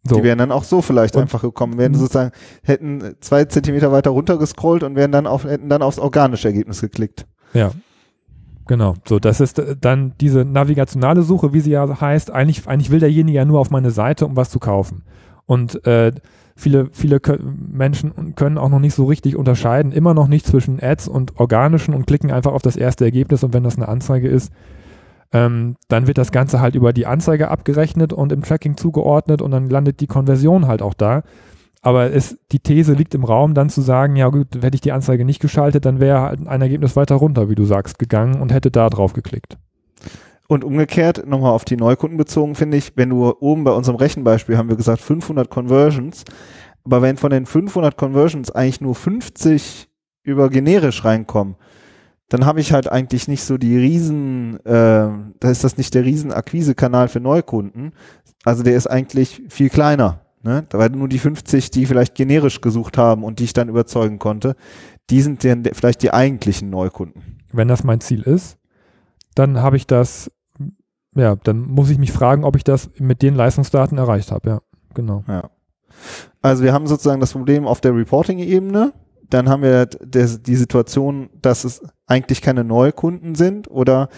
So. 0.04 0.16
die 0.16 0.22
wären 0.24 0.38
dann 0.38 0.50
auch 0.50 0.64
so 0.64 0.82
vielleicht 0.82 1.14
Und- 1.14 1.22
einfach 1.22 1.42
gekommen, 1.42 1.78
wären 1.78 1.92
Mhm. 1.92 1.96
sozusagen, 1.96 2.32
hätten 2.64 3.14
zwei 3.20 3.44
Zentimeter 3.44 3.92
weiter 3.92 4.10
runter 4.10 4.36
gescrollt 4.36 4.82
und 4.82 4.96
wären 4.96 5.12
dann 5.12 5.26
auf, 5.28 5.44
hätten 5.44 5.68
dann 5.68 5.80
aufs 5.82 5.98
organische 6.00 6.48
Ergebnis 6.48 6.80
geklickt. 6.80 7.26
Ja. 7.54 7.70
Genau. 8.66 8.94
So, 9.08 9.18
das 9.18 9.40
ist 9.40 9.58
äh, 9.58 9.76
dann 9.80 10.14
diese 10.20 10.44
navigationale 10.44 11.22
Suche, 11.22 11.52
wie 11.52 11.60
sie 11.60 11.72
ja 11.72 12.00
heißt. 12.00 12.30
Eigentlich, 12.30 12.66
eigentlich 12.66 12.90
will 12.90 13.00
derjenige 13.00 13.36
ja 13.36 13.44
nur 13.44 13.60
auf 13.60 13.70
meine 13.70 13.90
Seite, 13.90 14.26
um 14.26 14.36
was 14.36 14.50
zu 14.50 14.58
kaufen. 14.58 15.02
Und 15.46 15.84
äh, 15.86 16.12
viele, 16.54 16.88
viele 16.92 17.20
Menschen 17.70 18.34
können 18.36 18.58
auch 18.58 18.68
noch 18.68 18.78
nicht 18.78 18.94
so 18.94 19.04
richtig 19.04 19.36
unterscheiden, 19.36 19.90
immer 19.92 20.14
noch 20.14 20.28
nicht 20.28 20.46
zwischen 20.46 20.80
Ads 20.82 21.08
und 21.08 21.38
organischen 21.40 21.94
und 21.94 22.06
klicken 22.06 22.30
einfach 22.30 22.52
auf 22.52 22.62
das 22.62 22.76
erste 22.76 23.04
Ergebnis 23.04 23.42
und 23.42 23.52
wenn 23.52 23.64
das 23.64 23.76
eine 23.76 23.88
Anzeige 23.88 24.28
ist, 24.28 24.52
ähm, 25.32 25.76
dann 25.88 26.06
wird 26.06 26.18
das 26.18 26.32
Ganze 26.32 26.60
halt 26.60 26.74
über 26.74 26.92
die 26.92 27.06
Anzeige 27.06 27.50
abgerechnet 27.50 28.12
und 28.12 28.32
im 28.32 28.42
Tracking 28.42 28.76
zugeordnet 28.76 29.40
und 29.42 29.50
dann 29.50 29.68
landet 29.70 30.00
die 30.00 30.06
Konversion 30.06 30.66
halt 30.66 30.82
auch 30.82 30.94
da. 30.94 31.22
Aber 31.80 32.12
es, 32.12 32.38
die 32.52 32.60
These 32.60 32.92
liegt 32.92 33.14
im 33.14 33.24
Raum, 33.24 33.54
dann 33.54 33.68
zu 33.68 33.80
sagen, 33.80 34.14
ja 34.14 34.28
gut, 34.28 34.48
hätte 34.60 34.76
ich 34.76 34.80
die 34.80 34.92
Anzeige 34.92 35.24
nicht 35.24 35.40
geschaltet, 35.40 35.84
dann 35.84 35.98
wäre 35.98 36.20
halt 36.20 36.46
ein 36.46 36.62
Ergebnis 36.62 36.94
weiter 36.94 37.16
runter, 37.16 37.48
wie 37.48 37.56
du 37.56 37.64
sagst, 37.64 37.98
gegangen 37.98 38.40
und 38.40 38.52
hätte 38.52 38.70
da 38.70 38.88
drauf 38.88 39.14
geklickt. 39.14 39.58
Und 40.46 40.64
umgekehrt, 40.64 41.26
nochmal 41.26 41.52
auf 41.52 41.64
die 41.64 41.76
Neukunden 41.76 42.18
bezogen, 42.18 42.54
finde 42.54 42.76
ich, 42.76 42.92
wenn 42.96 43.08
du 43.08 43.34
oben 43.40 43.64
bei 43.64 43.72
unserem 43.72 43.96
Rechenbeispiel 43.96 44.58
haben 44.58 44.68
wir 44.68 44.76
gesagt 44.76 45.00
500 45.00 45.50
Conversions, 45.50 46.24
aber 46.84 47.02
wenn 47.02 47.16
von 47.16 47.30
den 47.30 47.46
500 47.46 47.96
Conversions 47.96 48.50
eigentlich 48.50 48.80
nur 48.80 48.94
50 48.94 49.88
über 50.24 50.50
generisch 50.50 51.04
reinkommen, 51.04 51.56
dann 52.32 52.46
habe 52.46 52.60
ich 52.60 52.72
halt 52.72 52.90
eigentlich 52.90 53.28
nicht 53.28 53.44
so 53.44 53.58
die 53.58 53.76
riesen, 53.76 54.56
äh, 54.64 54.70
da 55.38 55.50
ist 55.50 55.64
das 55.64 55.76
nicht 55.76 55.92
der 55.92 56.06
riesen 56.06 56.32
Akquisekanal 56.32 57.08
für 57.08 57.20
Neukunden. 57.20 57.92
Also 58.42 58.62
der 58.62 58.74
ist 58.74 58.86
eigentlich 58.86 59.42
viel 59.50 59.68
kleiner. 59.68 60.20
Ne? 60.42 60.64
Weil 60.70 60.88
nur 60.88 61.08
die 61.08 61.18
50, 61.18 61.70
die 61.70 61.84
vielleicht 61.84 62.14
generisch 62.14 62.62
gesucht 62.62 62.96
haben 62.96 63.22
und 63.22 63.38
die 63.38 63.44
ich 63.44 63.52
dann 63.52 63.68
überzeugen 63.68 64.18
konnte, 64.18 64.56
die 65.10 65.20
sind 65.20 65.44
dann 65.44 65.62
vielleicht 65.74 66.02
die 66.02 66.14
eigentlichen 66.14 66.70
Neukunden. 66.70 67.38
Wenn 67.52 67.68
das 67.68 67.84
mein 67.84 68.00
Ziel 68.00 68.22
ist, 68.22 68.56
dann 69.34 69.60
habe 69.60 69.76
ich 69.76 69.86
das, 69.86 70.30
ja, 71.14 71.36
dann 71.36 71.60
muss 71.60 71.90
ich 71.90 71.98
mich 71.98 72.12
fragen, 72.12 72.44
ob 72.44 72.56
ich 72.56 72.64
das 72.64 72.88
mit 72.98 73.20
den 73.20 73.34
Leistungsdaten 73.34 73.98
erreicht 73.98 74.32
habe. 74.32 74.48
Ja, 74.48 74.60
genau. 74.94 75.22
Ja. 75.28 75.50
Also 76.40 76.64
wir 76.64 76.72
haben 76.72 76.86
sozusagen 76.86 77.20
das 77.20 77.32
Problem 77.32 77.66
auf 77.66 77.82
der 77.82 77.94
Reporting-Ebene. 77.94 78.94
Dann 79.28 79.50
haben 79.50 79.62
wir 79.62 79.84
die 79.84 80.56
Situation, 80.56 81.28
dass 81.42 81.64
es 81.64 81.82
eigentlich 82.12 82.42
keine 82.42 82.62
Neukunden 82.62 83.34
sind 83.34 83.70
oder 83.70 84.08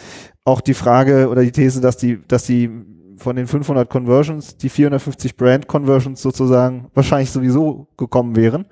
auch 0.45 0.61
die 0.61 0.75
Frage 0.75 1.29
oder 1.29 1.43
die 1.43 1.53
These, 1.53 1.81
dass 1.81 1.97
die, 1.97 2.21
dass 2.27 2.45
die 2.45 2.69
von 3.17 3.37
den 3.37 3.47
500 3.47 3.89
Conversions 3.89 4.57
die 4.57 4.69
450 4.69 5.37
Brand 5.37 5.69
Conversions 5.69 6.21
sozusagen 6.21 6.91
wahrscheinlich 6.95 7.31
sowieso 7.31 7.87
gekommen 7.97 8.35
wären. 8.35 8.67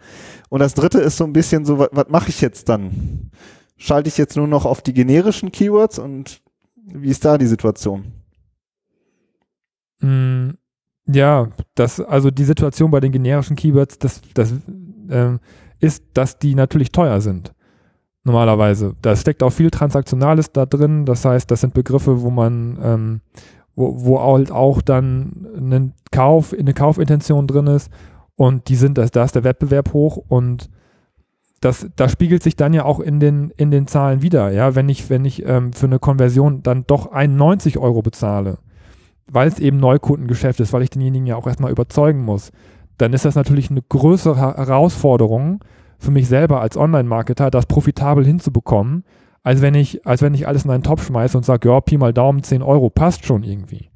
Und 0.48 0.60
das 0.60 0.74
dritte 0.74 0.98
ist 0.98 1.16
so 1.16 1.24
ein 1.24 1.32
bisschen 1.32 1.64
so, 1.64 1.78
was, 1.78 2.08
mache 2.08 2.30
ich 2.30 2.40
jetzt 2.40 2.68
dann? 2.68 3.30
Schalte 3.76 4.08
ich 4.08 4.18
jetzt 4.18 4.36
nur 4.36 4.48
noch 4.48 4.64
auf 4.66 4.82
die 4.82 4.92
generischen 4.92 5.52
Keywords 5.52 5.98
und 5.98 6.42
wie 6.84 7.08
ist 7.08 7.24
da 7.24 7.38
die 7.38 7.46
Situation? 7.46 8.12
Mm, 10.00 10.50
ja, 11.06 11.48
das, 11.76 12.00
also 12.00 12.30
die 12.30 12.44
Situation 12.44 12.90
bei 12.90 13.00
den 13.00 13.12
generischen 13.12 13.56
Keywords, 13.56 13.98
das, 13.98 14.20
das 14.34 14.52
äh, 15.08 15.38
ist, 15.78 16.04
dass 16.14 16.38
die 16.38 16.54
natürlich 16.56 16.90
teuer 16.90 17.20
sind. 17.20 17.52
Normalerweise. 18.24 18.94
Da 19.02 19.16
steckt 19.16 19.42
auch 19.42 19.50
viel 19.50 19.70
Transaktionales 19.70 20.52
da 20.52 20.64
drin. 20.66 21.04
Das 21.04 21.24
heißt, 21.24 21.50
das 21.50 21.62
sind 21.62 21.74
Begriffe, 21.74 22.22
wo 22.22 22.30
man, 22.30 22.78
ähm, 22.82 23.20
wo, 23.74 24.04
wo 24.04 24.20
halt 24.20 24.52
auch 24.52 24.80
dann 24.80 25.46
ein 25.56 25.94
Kauf, 26.12 26.54
eine 26.56 26.74
Kaufintention 26.74 27.46
drin 27.46 27.66
ist 27.66 27.90
und 28.36 28.68
die 28.68 28.76
sind, 28.76 28.98
da 28.98 29.02
ist 29.24 29.34
der 29.34 29.44
Wettbewerb 29.44 29.92
hoch 29.92 30.16
und 30.16 30.70
das, 31.60 31.88
das 31.94 32.12
spiegelt 32.12 32.42
sich 32.42 32.56
dann 32.56 32.74
ja 32.74 32.84
auch 32.84 32.98
in 33.00 33.20
den, 33.20 33.52
in 33.56 33.70
den 33.70 33.86
Zahlen 33.86 34.20
wieder. 34.20 34.50
Ja, 34.50 34.74
wenn 34.74 34.88
ich, 34.88 35.10
wenn 35.10 35.24
ich 35.24 35.46
ähm, 35.46 35.72
für 35.72 35.86
eine 35.86 36.00
Konversion 36.00 36.62
dann 36.62 36.84
doch 36.86 37.12
91 37.12 37.78
Euro 37.78 38.02
bezahle, 38.02 38.58
weil 39.30 39.48
es 39.48 39.60
eben 39.60 39.76
Neukundengeschäft 39.76 40.58
ist, 40.60 40.72
weil 40.72 40.82
ich 40.82 40.90
denjenigen 40.90 41.26
ja 41.26 41.36
auch 41.36 41.46
erstmal 41.46 41.70
überzeugen 41.70 42.24
muss, 42.24 42.50
dann 42.98 43.12
ist 43.12 43.24
das 43.24 43.36
natürlich 43.36 43.70
eine 43.70 43.82
größere 43.82 44.38
Herausforderung 44.38 45.60
für 46.02 46.11
mich 46.11 46.28
selber 46.28 46.61
als 46.61 46.76
Online-Marketer, 46.76 47.50
das 47.50 47.66
profitabel 47.66 48.25
hinzubekommen, 48.25 49.04
als 49.42 49.62
wenn 49.62 49.75
ich, 49.75 50.06
als 50.06 50.23
wenn 50.23 50.35
ich 50.35 50.47
alles 50.47 50.64
in 50.64 50.71
einen 50.71 50.82
Topf 50.82 51.06
schmeiße 51.06 51.37
und 51.37 51.44
sage, 51.44 51.68
ja, 51.68 51.80
Pi 51.80 51.97
mal 51.97 52.12
Daumen, 52.12 52.42
10 52.42 52.62
Euro, 52.62 52.90
passt 52.90 53.25
schon 53.25 53.42
irgendwie. 53.42 53.88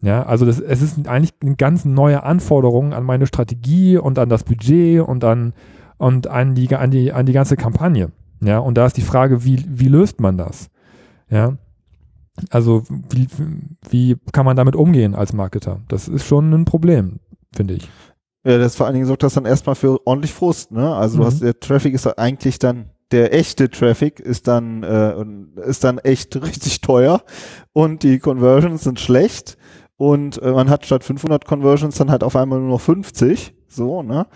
Ja, 0.00 0.24
also 0.24 0.44
das, 0.44 0.58
es 0.58 0.82
ist 0.82 1.06
eigentlich 1.06 1.34
eine 1.42 1.54
ganz 1.54 1.84
neue 1.84 2.24
Anforderung 2.24 2.92
an 2.92 3.04
meine 3.04 3.26
Strategie 3.26 3.98
und 3.98 4.18
an 4.18 4.28
das 4.28 4.42
Budget 4.44 5.00
und 5.00 5.22
an, 5.24 5.52
und 5.98 6.26
an 6.26 6.54
die, 6.54 6.74
an 6.74 6.90
die, 6.90 7.12
an 7.12 7.26
die 7.26 7.32
ganze 7.32 7.56
Kampagne. 7.56 8.10
Ja, 8.40 8.58
und 8.58 8.76
da 8.76 8.86
ist 8.86 8.96
die 8.96 9.02
Frage, 9.02 9.44
wie, 9.44 9.64
wie 9.68 9.88
löst 9.88 10.20
man 10.20 10.36
das? 10.36 10.70
Ja, 11.30 11.56
also 12.50 12.82
wie, 13.10 13.28
wie 13.90 14.16
kann 14.32 14.44
man 14.44 14.56
damit 14.56 14.74
umgehen 14.74 15.14
als 15.14 15.32
Marketer? 15.32 15.80
Das 15.88 16.08
ist 16.08 16.26
schon 16.26 16.52
ein 16.52 16.64
Problem, 16.64 17.20
finde 17.54 17.74
ich. 17.74 17.88
Ja, 18.44 18.58
das 18.58 18.76
vor 18.76 18.86
allen 18.86 18.94
Dingen 18.94 19.06
sorgt 19.06 19.22
das 19.22 19.34
dann 19.34 19.44
erstmal 19.44 19.74
für 19.74 20.04
ordentlich 20.06 20.32
Frust, 20.32 20.72
ne? 20.72 20.94
Also 20.94 21.16
mhm. 21.16 21.20
du 21.20 21.26
hast, 21.26 21.42
der 21.42 21.60
Traffic 21.60 21.94
ist 21.94 22.06
eigentlich 22.18 22.58
dann 22.58 22.90
der 23.12 23.34
echte 23.34 23.68
Traffic 23.68 24.20
ist 24.20 24.48
dann 24.48 24.82
äh, 24.82 25.68
ist 25.68 25.84
dann 25.84 25.98
echt 25.98 26.34
richtig 26.42 26.80
teuer 26.80 27.22
und 27.72 28.02
die 28.02 28.18
Conversions 28.18 28.84
sind 28.84 29.00
schlecht 29.00 29.58
und 29.96 30.42
äh, 30.42 30.50
man 30.50 30.70
hat 30.70 30.86
statt 30.86 31.04
500 31.04 31.44
Conversions 31.44 31.96
dann 31.96 32.10
halt 32.10 32.24
auf 32.24 32.34
einmal 32.34 32.58
nur 32.58 32.70
noch 32.70 32.80
50, 32.80 33.54
so, 33.68 34.02
ne? 34.02 34.26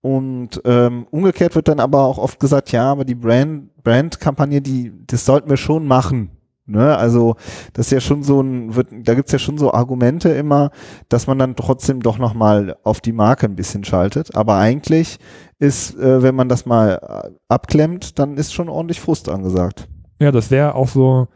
Und 0.00 0.60
ähm, 0.64 1.08
umgekehrt 1.10 1.56
wird 1.56 1.66
dann 1.66 1.80
aber 1.80 2.04
auch 2.04 2.18
oft 2.18 2.38
gesagt, 2.38 2.70
ja, 2.70 2.92
aber 2.92 3.04
die 3.04 3.16
Brand 3.16 3.74
Brand-Kampagne, 3.82 4.60
die 4.60 4.92
das 5.06 5.24
sollten 5.24 5.50
wir 5.50 5.56
schon 5.56 5.86
machen, 5.86 6.37
Ne, 6.70 6.98
also 6.98 7.36
das 7.72 7.86
ist 7.86 7.92
ja 7.92 8.00
schon 8.00 8.22
so 8.22 8.42
ein, 8.42 8.76
wird, 8.76 8.88
da 8.92 9.14
gibt's 9.14 9.32
ja 9.32 9.38
schon 9.38 9.56
so 9.56 9.72
Argumente 9.72 10.28
immer, 10.28 10.70
dass 11.08 11.26
man 11.26 11.38
dann 11.38 11.56
trotzdem 11.56 12.02
doch 12.02 12.18
nochmal 12.18 12.76
auf 12.82 13.00
die 13.00 13.12
Marke 13.12 13.46
ein 13.46 13.56
bisschen 13.56 13.84
schaltet. 13.84 14.36
Aber 14.36 14.56
eigentlich 14.56 15.18
ist, 15.58 15.98
äh, 15.98 16.22
wenn 16.22 16.34
man 16.34 16.50
das 16.50 16.66
mal 16.66 17.00
äh, 17.00 17.30
abklemmt, 17.48 18.18
dann 18.18 18.36
ist 18.36 18.52
schon 18.52 18.68
ordentlich 18.68 19.00
Frust 19.00 19.30
angesagt. 19.30 19.88
Ja, 20.20 20.30
das 20.30 20.50
wäre 20.50 20.74
auch 20.74 20.88
so 20.88 21.28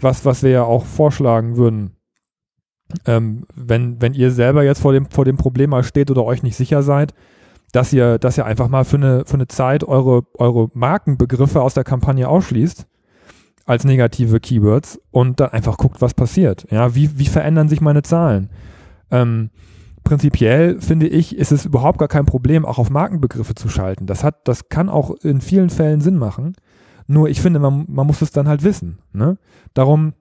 was, 0.00 0.24
was 0.24 0.42
wir 0.42 0.50
ja 0.50 0.62
auch 0.62 0.86
vorschlagen 0.86 1.58
würden. 1.58 1.96
Ähm, 3.04 3.44
wenn, 3.54 4.00
wenn 4.00 4.14
ihr 4.14 4.30
selber 4.30 4.64
jetzt 4.64 4.80
vor 4.80 4.94
dem, 4.94 5.10
vor 5.10 5.26
dem 5.26 5.36
Problem 5.36 5.70
mal 5.70 5.84
steht 5.84 6.10
oder 6.10 6.24
euch 6.24 6.42
nicht 6.42 6.56
sicher 6.56 6.82
seid, 6.82 7.12
dass 7.72 7.92
ihr, 7.92 8.18
dass 8.18 8.38
ihr 8.38 8.46
einfach 8.46 8.68
mal 8.68 8.86
für 8.86 8.96
eine, 8.96 9.24
für 9.26 9.34
eine 9.34 9.46
Zeit 9.46 9.84
eure, 9.84 10.22
eure 10.38 10.70
Markenbegriffe 10.72 11.60
aus 11.60 11.74
der 11.74 11.84
Kampagne 11.84 12.26
ausschließt 12.26 12.86
als 13.66 13.84
negative 13.84 14.40
Keywords 14.40 15.00
und 15.10 15.40
dann 15.40 15.50
einfach 15.50 15.76
guckt, 15.76 16.00
was 16.00 16.14
passiert. 16.14 16.66
Ja, 16.70 16.94
wie, 16.94 17.18
wie 17.18 17.26
verändern 17.26 17.68
sich 17.68 17.80
meine 17.80 18.02
Zahlen? 18.02 18.50
Ähm, 19.10 19.50
prinzipiell 20.04 20.80
finde 20.80 21.06
ich, 21.06 21.36
ist 21.36 21.52
es 21.52 21.66
überhaupt 21.66 21.98
gar 21.98 22.08
kein 22.08 22.26
Problem, 22.26 22.64
auch 22.64 22.78
auf 22.78 22.90
Markenbegriffe 22.90 23.54
zu 23.54 23.68
schalten. 23.68 24.06
Das 24.06 24.24
hat, 24.24 24.48
das 24.48 24.68
kann 24.68 24.88
auch 24.88 25.10
in 25.22 25.40
vielen 25.40 25.70
Fällen 25.70 26.00
Sinn 26.00 26.16
machen. 26.16 26.54
Nur 27.06 27.28
ich 27.28 27.40
finde, 27.40 27.58
man, 27.58 27.86
man 27.88 28.06
muss 28.06 28.22
es 28.22 28.30
dann 28.30 28.48
halt 28.48 28.62
wissen. 28.62 28.98
Ne? 29.12 29.36
Darum, 29.74 30.14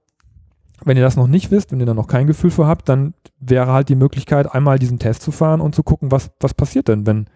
wenn 0.83 0.97
ihr 0.97 1.03
das 1.03 1.17
noch 1.17 1.27
nicht 1.27 1.51
wisst, 1.51 1.71
wenn 1.71 1.79
ihr 1.79 1.85
da 1.85 1.93
noch 1.93 2.07
kein 2.07 2.27
Gefühl 2.27 2.51
für 2.51 2.67
habt, 2.67 2.89
dann 2.89 3.13
wäre 3.39 3.71
halt 3.71 3.89
die 3.89 3.95
Möglichkeit, 3.95 4.53
einmal 4.53 4.79
diesen 4.79 4.99
Test 4.99 5.21
zu 5.21 5.31
fahren 5.31 5.61
und 5.61 5.75
zu 5.75 5.83
gucken, 5.83 6.11
was, 6.11 6.31
was 6.39 6.53
passiert 6.53 6.87
denn, 6.87 7.05
wenn, 7.05 7.27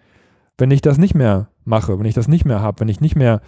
wenn 0.58 0.70
ich 0.70 0.82
das 0.82 0.98
nicht 0.98 1.14
mehr 1.14 1.48
mache, 1.64 1.98
wenn 1.98 2.06
ich 2.06 2.14
das 2.14 2.28
nicht 2.28 2.44
mehr 2.44 2.60
habe, 2.60 2.80
wenn 2.80 2.88
ich 2.88 3.00
nicht 3.00 3.16
mehr 3.16 3.40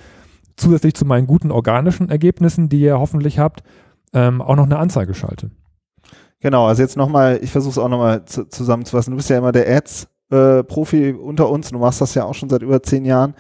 zusätzlich 0.57 0.95
zu 0.95 1.05
meinen 1.05 1.27
guten 1.27 1.51
organischen 1.51 2.11
Ergebnissen, 2.11 2.69
die 2.69 2.81
ihr 2.81 2.99
hoffentlich 2.99 3.39
habt, 3.39 3.63
ähm, 4.13 4.41
auch 4.41 4.57
noch 4.57 4.65
eine 4.65 4.79
Anzeige 4.79 5.15
schalte. 5.15 5.51
Genau, 6.41 6.67
also 6.67 6.83
jetzt 6.83 6.97
nochmal, 6.97 7.39
ich 7.43 7.51
versuche 7.51 7.73
es 7.73 7.79
auch 7.79 7.89
nochmal 7.89 8.25
zu, 8.25 8.45
zusammenzufassen. 8.49 9.11
Du 9.11 9.17
bist 9.17 9.31
ja 9.31 9.39
immer 9.39 9.53
der 9.53 9.69
Ads-Profi 9.69 11.09
äh, 11.11 11.13
unter 11.13 11.49
uns, 11.51 11.71
du 11.71 11.79
machst 11.79 12.01
das 12.01 12.15
ja 12.15 12.25
auch 12.25 12.35
schon 12.35 12.49
seit 12.49 12.63
über 12.63 12.83
zehn 12.83 13.05
Jahren. 13.05 13.35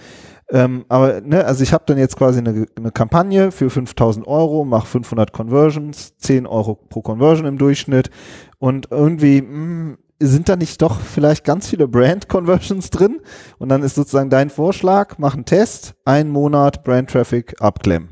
Ähm, 0.50 0.84
aber, 0.88 1.20
ne, 1.22 1.44
also 1.44 1.62
ich 1.62 1.72
habe 1.72 1.84
dann 1.86 1.98
jetzt 1.98 2.16
quasi 2.16 2.38
eine, 2.38 2.66
eine 2.76 2.92
Kampagne 2.92 3.50
für 3.50 3.68
5000 3.68 4.26
Euro, 4.26 4.64
mache 4.64 4.86
500 4.86 5.32
Conversions, 5.32 6.16
10 6.18 6.46
Euro 6.46 6.76
pro 6.76 7.02
Conversion 7.02 7.46
im 7.46 7.58
Durchschnitt 7.58 8.10
und 8.58 8.88
irgendwie 8.90 9.42
mh, 9.42 9.48
hm, 9.48 9.98
sind 10.18 10.48
da 10.48 10.56
nicht 10.56 10.80
doch 10.82 11.00
vielleicht 11.00 11.44
ganz 11.44 11.68
viele 11.68 11.88
Brand-Conversions 11.88 12.90
drin? 12.90 13.20
Und 13.58 13.68
dann 13.68 13.82
ist 13.82 13.94
sozusagen 13.94 14.30
dein 14.30 14.50
Vorschlag, 14.50 15.18
mach 15.18 15.34
einen 15.34 15.44
Test, 15.44 15.94
einen 16.04 16.30
Monat 16.30 16.84
Brand-Traffic 16.84 17.60
abklemmen. 17.60 18.10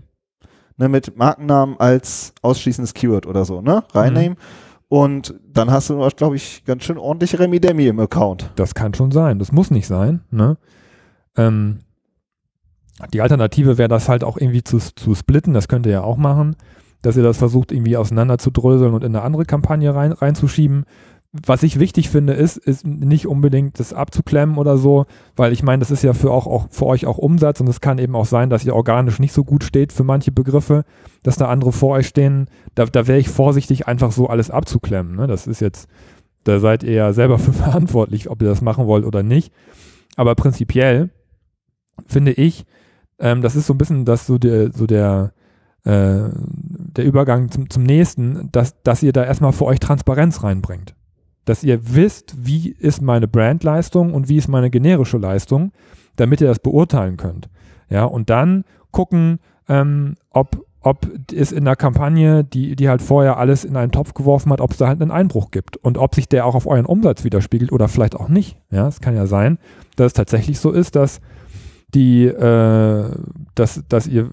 Ne, 0.76 0.88
mit 0.88 1.16
Markennamen 1.16 1.78
als 1.78 2.34
ausschließendes 2.42 2.94
Keyword 2.94 3.26
oder 3.26 3.44
so, 3.44 3.61
ne? 3.61 3.84
Reinnehmen. 3.92 4.37
Mhm. 4.37 4.75
Und 4.88 5.34
dann 5.49 5.70
hast 5.70 5.88
du, 5.90 6.08
glaube 6.16 6.37
ich, 6.37 6.64
ganz 6.64 6.84
schön 6.84 6.99
ordentlich 6.99 7.38
Remi-Demi 7.38 7.87
im 7.87 8.00
Account. 8.00 8.50
Das 8.56 8.75
kann 8.75 8.92
schon 8.92 9.12
sein. 9.12 9.38
Das 9.38 9.52
muss 9.52 9.70
nicht 9.70 9.87
sein, 9.87 10.23
ne? 10.30 10.56
Ähm, 11.37 11.80
die 13.12 13.20
Alternative 13.20 13.78
wäre 13.78 13.88
das 13.88 14.08
halt 14.08 14.25
auch 14.25 14.37
irgendwie 14.37 14.62
zu, 14.62 14.78
zu 14.78 15.14
splitten. 15.14 15.54
Das 15.54 15.68
könnt 15.68 15.87
ihr 15.87 15.92
ja 15.92 16.02
auch 16.02 16.16
machen, 16.16 16.56
dass 17.02 17.16
ihr 17.16 17.23
das 17.23 17.38
versucht, 17.38 17.73
irgendwie 17.73 17.96
auseinander 17.96 18.38
zu 18.38 18.50
dröseln 18.50 18.94
und 18.94 19.04
in 19.04 19.14
eine 19.14 19.25
andere 19.25 19.44
Kampagne 19.44 19.94
rein, 19.94 20.12
reinzuschieben 20.12 20.84
was 21.43 21.64
ich 21.64 21.81
wichtig 21.81 22.11
finde, 22.11 22.33
ist, 22.33 22.57
ist 22.57 22.87
nicht 22.87 23.26
unbedingt 23.26 23.81
das 23.81 23.93
abzuklemmen 23.93 24.57
oder 24.57 24.79
so, 24.79 25.07
weil 25.35 25.53
ich 25.53 25.64
meine, 25.64 25.81
das 25.81 25.91
ist 25.91 26.05
ja 26.05 26.12
für 26.12 26.31
auch, 26.31 26.47
auch 26.47 26.69
für 26.71 26.87
euch 26.87 27.07
auch 27.07 27.19
Umsatz 27.19 27.61
und 27.61 27.69
es 27.69 27.81
kann 27.81 27.99
eben 27.99 28.14
auch 28.14 28.26
sein, 28.26 28.50
dass 28.50 28.64
ihr 28.64 28.76
organisch 28.76 29.19
nicht 29.19 29.33
so 29.33 29.43
gut 29.43 29.64
steht 29.64 29.93
für 29.93 30.05
manche 30.05 30.31
Begriffe, 30.31 30.85
dass 31.25 31.37
da 31.37 31.49
andere 31.49 31.73
vor 31.73 31.97
euch 31.97 32.07
stehen. 32.07 32.47
Da, 32.76 32.85
da 32.85 33.09
wäre 33.09 33.19
ich 33.19 33.29
vorsichtig, 33.29 33.88
einfach 33.88 34.12
so 34.12 34.29
alles 34.29 34.53
abzuklemmen. 34.53 35.17
Ne? 35.17 35.26
Das 35.26 35.49
ist 35.49 35.61
jetzt, 35.61 35.88
da 36.45 36.61
seid 36.61 36.85
ihr 36.85 36.93
ja 36.93 37.12
selber 37.12 37.38
für 37.41 37.53
verantwortlich, 37.53 38.31
ob 38.31 38.41
ihr 38.41 38.49
das 38.49 38.62
machen 38.62 38.87
wollt 38.87 39.05
oder 39.05 39.25
nicht. 39.25 39.53
Aber 40.14 40.37
prinzipiell 40.37 41.11
finde 42.07 42.31
ich, 42.31 42.64
ähm, 43.19 43.43
das 43.43 43.57
ist 43.57 43.67
so 43.67 43.75
ein 43.75 43.79
bisschen 43.79 44.05
das 44.05 44.29
so 44.29 44.38
der, 44.38 44.73
so 44.73 44.87
der, 44.87 45.33
äh, 45.83 46.29
der 46.31 47.05
Übergang 47.05 47.50
zum, 47.50 47.69
zum 47.71 47.83
nächsten, 47.83 48.53
dass, 48.53 48.81
dass 48.85 49.03
ihr 49.03 49.12
da 49.12 49.25
erstmal 49.25 49.53
für 49.53 49.64
euch 49.64 49.81
Transparenz 49.81 50.45
reinbringt 50.45 50.95
dass 51.44 51.64
ihr 51.64 51.94
wisst, 51.94 52.34
wie 52.38 52.70
ist 52.70 53.02
meine 53.02 53.28
Brandleistung 53.28 54.14
und 54.14 54.28
wie 54.28 54.36
ist 54.36 54.48
meine 54.48 54.70
generische 54.70 55.18
Leistung, 55.18 55.72
damit 56.16 56.40
ihr 56.40 56.46
das 56.46 56.58
beurteilen 56.58 57.16
könnt. 57.16 57.48
Ja, 57.90 58.04
und 58.04 58.30
dann 58.30 58.64
gucken, 58.90 59.40
ähm, 59.68 60.14
ob, 60.30 60.64
ob 60.80 61.06
es 61.32 61.52
in 61.52 61.64
der 61.64 61.76
Kampagne, 61.76 62.44
die, 62.44 62.76
die 62.76 62.88
halt 62.88 63.02
vorher 63.02 63.36
alles 63.36 63.64
in 63.64 63.76
einen 63.76 63.92
Topf 63.92 64.14
geworfen 64.14 64.52
hat, 64.52 64.60
ob 64.60 64.72
es 64.72 64.78
da 64.78 64.88
halt 64.88 65.02
einen 65.02 65.10
Einbruch 65.10 65.50
gibt 65.50 65.76
und 65.76 65.98
ob 65.98 66.14
sich 66.14 66.28
der 66.28 66.46
auch 66.46 66.54
auf 66.54 66.66
euren 66.66 66.86
Umsatz 66.86 67.24
widerspiegelt 67.24 67.72
oder 67.72 67.88
vielleicht 67.88 68.16
auch 68.16 68.28
nicht. 68.28 68.56
Ja, 68.70 68.88
es 68.88 69.00
kann 69.00 69.16
ja 69.16 69.26
sein, 69.26 69.58
dass 69.96 70.08
es 70.08 70.12
tatsächlich 70.12 70.58
so 70.58 70.70
ist, 70.70 70.96
dass 70.96 71.20
die, 71.94 72.24
äh, 72.26 73.10
dass, 73.54 73.82
dass 73.88 74.06
ihr 74.06 74.30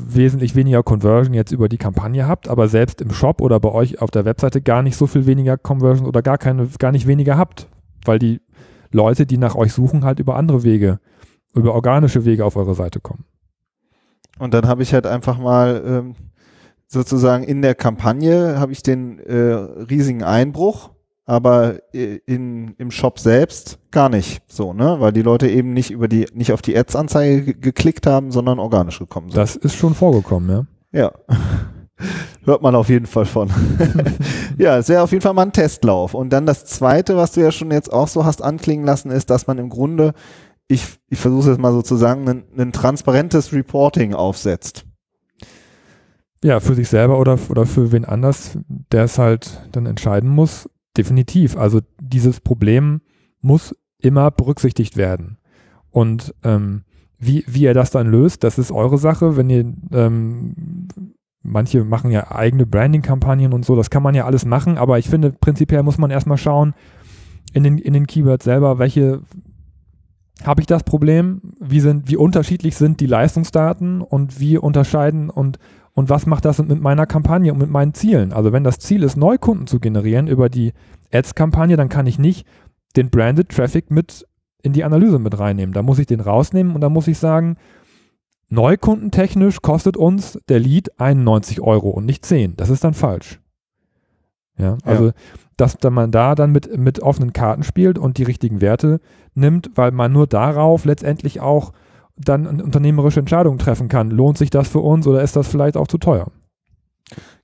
wesentlich 0.00 0.54
weniger 0.54 0.82
Conversion 0.82 1.34
jetzt 1.34 1.52
über 1.52 1.68
die 1.68 1.78
Kampagne 1.78 2.26
habt, 2.26 2.48
aber 2.48 2.68
selbst 2.68 3.00
im 3.00 3.10
Shop 3.10 3.40
oder 3.40 3.58
bei 3.60 3.70
euch 3.70 4.00
auf 4.00 4.10
der 4.10 4.24
Webseite 4.24 4.62
gar 4.62 4.82
nicht 4.82 4.96
so 4.96 5.06
viel 5.06 5.26
weniger 5.26 5.58
Conversion 5.58 6.06
oder 6.06 6.22
gar 6.22 6.38
keine, 6.38 6.68
gar 6.78 6.92
nicht 6.92 7.06
weniger 7.06 7.36
habt, 7.36 7.68
weil 8.04 8.18
die 8.18 8.40
Leute, 8.90 9.26
die 9.26 9.38
nach 9.38 9.54
euch 9.54 9.72
suchen, 9.72 10.04
halt 10.04 10.20
über 10.20 10.36
andere 10.36 10.62
Wege, 10.62 11.00
über 11.54 11.74
organische 11.74 12.24
Wege 12.24 12.44
auf 12.44 12.56
eure 12.56 12.74
Seite 12.74 13.00
kommen. 13.00 13.24
Und 14.38 14.54
dann 14.54 14.66
habe 14.66 14.82
ich 14.82 14.94
halt 14.94 15.06
einfach 15.06 15.38
mal 15.38 15.82
ähm, 15.84 16.14
sozusagen 16.86 17.44
in 17.44 17.62
der 17.62 17.74
Kampagne 17.74 18.58
habe 18.58 18.72
ich 18.72 18.82
den 18.82 19.18
äh, 19.18 19.34
riesigen 19.34 20.22
Einbruch, 20.22 20.90
aber 21.24 21.76
in, 21.92 22.74
im 22.78 22.90
Shop 22.90 23.18
selbst 23.18 23.78
gar 23.90 24.08
nicht 24.08 24.42
so, 24.48 24.72
ne? 24.72 24.96
Weil 24.98 25.12
die 25.12 25.22
Leute 25.22 25.48
eben 25.48 25.72
nicht 25.72 25.90
über 25.90 26.08
die, 26.08 26.26
nicht 26.34 26.52
auf 26.52 26.62
die 26.62 26.76
Ads-Anzeige 26.76 27.54
geklickt 27.54 28.06
haben, 28.06 28.32
sondern 28.32 28.58
organisch 28.58 28.98
gekommen 28.98 29.30
sind. 29.30 29.38
Das 29.38 29.56
ist 29.56 29.76
schon 29.76 29.94
vorgekommen, 29.94 30.66
ja. 30.92 31.00
Ja. 31.00 31.12
Hört 32.44 32.62
man 32.62 32.74
auf 32.74 32.88
jeden 32.88 33.06
Fall 33.06 33.26
von. 33.26 33.50
ja, 34.58 34.76
es 34.78 34.88
wäre 34.88 35.02
auf 35.02 35.12
jeden 35.12 35.22
Fall 35.22 35.34
mal 35.34 35.42
ein 35.42 35.52
Testlauf. 35.52 36.14
Und 36.14 36.30
dann 36.30 36.46
das 36.46 36.64
zweite, 36.64 37.16
was 37.16 37.32
du 37.32 37.40
ja 37.40 37.52
schon 37.52 37.70
jetzt 37.70 37.92
auch 37.92 38.08
so 38.08 38.24
hast 38.24 38.42
anklingen 38.42 38.84
lassen, 38.84 39.10
ist, 39.12 39.30
dass 39.30 39.46
man 39.46 39.58
im 39.58 39.68
Grunde, 39.68 40.14
ich, 40.66 40.84
ich 41.08 41.20
versuche 41.20 41.42
es 41.42 41.46
jetzt 41.46 41.60
mal 41.60 41.72
so 41.72 41.82
zu 41.82 41.94
sagen, 41.94 42.28
ein, 42.28 42.44
ein 42.58 42.72
transparentes 42.72 43.52
Reporting 43.52 44.14
aufsetzt. 44.14 44.84
Ja, 46.42 46.58
für 46.58 46.74
sich 46.74 46.88
selber 46.88 47.20
oder, 47.20 47.38
oder 47.48 47.66
für 47.66 47.92
wen 47.92 48.04
anders, 48.04 48.58
der 48.90 49.04
es 49.04 49.18
halt 49.18 49.60
dann 49.70 49.86
entscheiden 49.86 50.28
muss. 50.28 50.68
Definitiv. 50.96 51.56
Also 51.56 51.80
dieses 52.00 52.40
Problem 52.40 53.00
muss 53.40 53.74
immer 53.98 54.30
berücksichtigt 54.30 54.96
werden. 54.96 55.38
Und 55.90 56.34
ähm, 56.42 56.82
wie, 57.18 57.44
wie 57.46 57.62
ihr 57.62 57.74
das 57.74 57.90
dann 57.90 58.10
löst, 58.10 58.44
das 58.44 58.58
ist 58.58 58.72
eure 58.72 58.98
Sache. 58.98 59.36
Wenn 59.36 59.48
ihr, 59.48 59.72
ähm, 59.92 60.88
manche 61.42 61.84
machen 61.84 62.10
ja 62.10 62.30
eigene 62.30 62.66
Branding-Kampagnen 62.66 63.52
und 63.52 63.64
so, 63.64 63.76
das 63.76 63.90
kann 63.90 64.02
man 64.02 64.14
ja 64.14 64.24
alles 64.26 64.44
machen, 64.44 64.76
aber 64.76 64.98
ich 64.98 65.08
finde, 65.08 65.32
prinzipiell 65.32 65.82
muss 65.82 65.98
man 65.98 66.10
erstmal 66.10 66.38
schauen, 66.38 66.74
in 67.52 67.64
den, 67.64 67.78
in 67.78 67.92
den 67.92 68.06
Keywords 68.06 68.44
selber, 68.44 68.78
welche 68.78 69.22
habe 70.44 70.60
ich 70.60 70.66
das 70.66 70.82
Problem, 70.82 71.40
wie 71.60 71.80
sind, 71.80 72.08
wie 72.08 72.16
unterschiedlich 72.16 72.76
sind 72.76 73.00
die 73.00 73.06
Leistungsdaten 73.06 74.00
und 74.00 74.40
wie 74.40 74.58
unterscheiden 74.58 75.30
und 75.30 75.58
und 75.94 76.08
was 76.08 76.26
macht 76.26 76.44
das 76.44 76.58
mit 76.58 76.80
meiner 76.80 77.06
Kampagne 77.06 77.52
und 77.52 77.58
mit 77.58 77.70
meinen 77.70 77.94
Zielen? 77.94 78.32
Also 78.32 78.52
wenn 78.52 78.64
das 78.64 78.78
Ziel 78.78 79.02
ist, 79.02 79.16
Neukunden 79.16 79.66
zu 79.66 79.78
generieren 79.78 80.26
über 80.26 80.48
die 80.48 80.72
Ads-Kampagne, 81.12 81.76
dann 81.76 81.88
kann 81.88 82.06
ich 82.06 82.18
nicht 82.18 82.46
den 82.96 83.10
Branded 83.10 83.50
Traffic 83.50 83.90
mit 83.90 84.26
in 84.62 84.72
die 84.72 84.84
Analyse 84.84 85.18
mit 85.18 85.38
reinnehmen. 85.38 85.74
Da 85.74 85.82
muss 85.82 85.98
ich 85.98 86.06
den 86.06 86.20
rausnehmen 86.20 86.74
und 86.74 86.80
dann 86.80 86.92
muss 86.92 87.08
ich 87.08 87.18
sagen, 87.18 87.56
neukundentechnisch 88.48 89.60
kostet 89.60 89.96
uns 89.96 90.38
der 90.48 90.60
Lead 90.60 90.98
91 91.00 91.60
Euro 91.60 91.90
und 91.90 92.06
nicht 92.06 92.24
10. 92.24 92.56
Das 92.56 92.70
ist 92.70 92.84
dann 92.84 92.94
falsch. 92.94 93.40
Ja, 94.58 94.78
also 94.84 95.06
ja. 95.06 95.12
dass 95.56 95.78
man 95.82 96.10
da 96.10 96.34
dann 96.34 96.52
mit, 96.52 96.78
mit 96.78 97.00
offenen 97.00 97.32
Karten 97.32 97.64
spielt 97.64 97.98
und 97.98 98.18
die 98.18 98.22
richtigen 98.22 98.60
Werte 98.60 99.00
nimmt, 99.34 99.70
weil 99.74 99.90
man 99.90 100.12
nur 100.12 100.26
darauf 100.26 100.84
letztendlich 100.84 101.40
auch 101.40 101.72
dann 102.16 102.46
eine 102.46 102.64
unternehmerische 102.64 103.20
Entscheidung 103.20 103.58
treffen 103.58 103.88
kann. 103.88 104.10
Lohnt 104.10 104.38
sich 104.38 104.50
das 104.50 104.68
für 104.68 104.80
uns 104.80 105.06
oder 105.06 105.22
ist 105.22 105.36
das 105.36 105.48
vielleicht 105.48 105.76
auch 105.76 105.88
zu 105.88 105.98
teuer? 105.98 106.28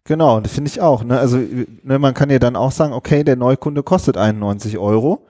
Genau, 0.04 0.40
das 0.40 0.52
finde 0.52 0.70
ich 0.70 0.80
auch. 0.80 1.04
Ne? 1.04 1.18
Also 1.18 1.38
ne, 1.38 1.98
man 1.98 2.14
kann 2.14 2.30
ja 2.30 2.38
dann 2.38 2.56
auch 2.56 2.72
sagen, 2.72 2.92
okay, 2.92 3.24
der 3.24 3.36
Neukunde 3.36 3.82
kostet 3.82 4.16
91 4.16 4.78
Euro, 4.78 5.26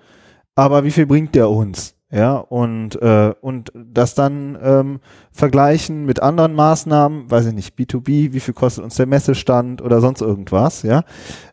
aber 0.54 0.84
wie 0.84 0.90
viel 0.90 1.06
bringt 1.06 1.34
der 1.34 1.50
uns? 1.50 1.94
Ja, 2.10 2.36
und, 2.36 3.00
äh, 3.02 3.34
und 3.42 3.70
das 3.74 4.14
dann 4.14 4.56
ähm, 4.62 5.00
vergleichen 5.30 6.06
mit 6.06 6.22
anderen 6.22 6.54
Maßnahmen, 6.54 7.30
weiß 7.30 7.46
ich 7.46 7.54
nicht, 7.54 7.78
B2B, 7.78 8.32
wie 8.32 8.40
viel 8.40 8.54
kostet 8.54 8.82
uns 8.82 8.94
der 8.94 9.04
Messestand 9.04 9.82
oder 9.82 10.00
sonst 10.00 10.22
irgendwas, 10.22 10.84
ja. 10.84 11.02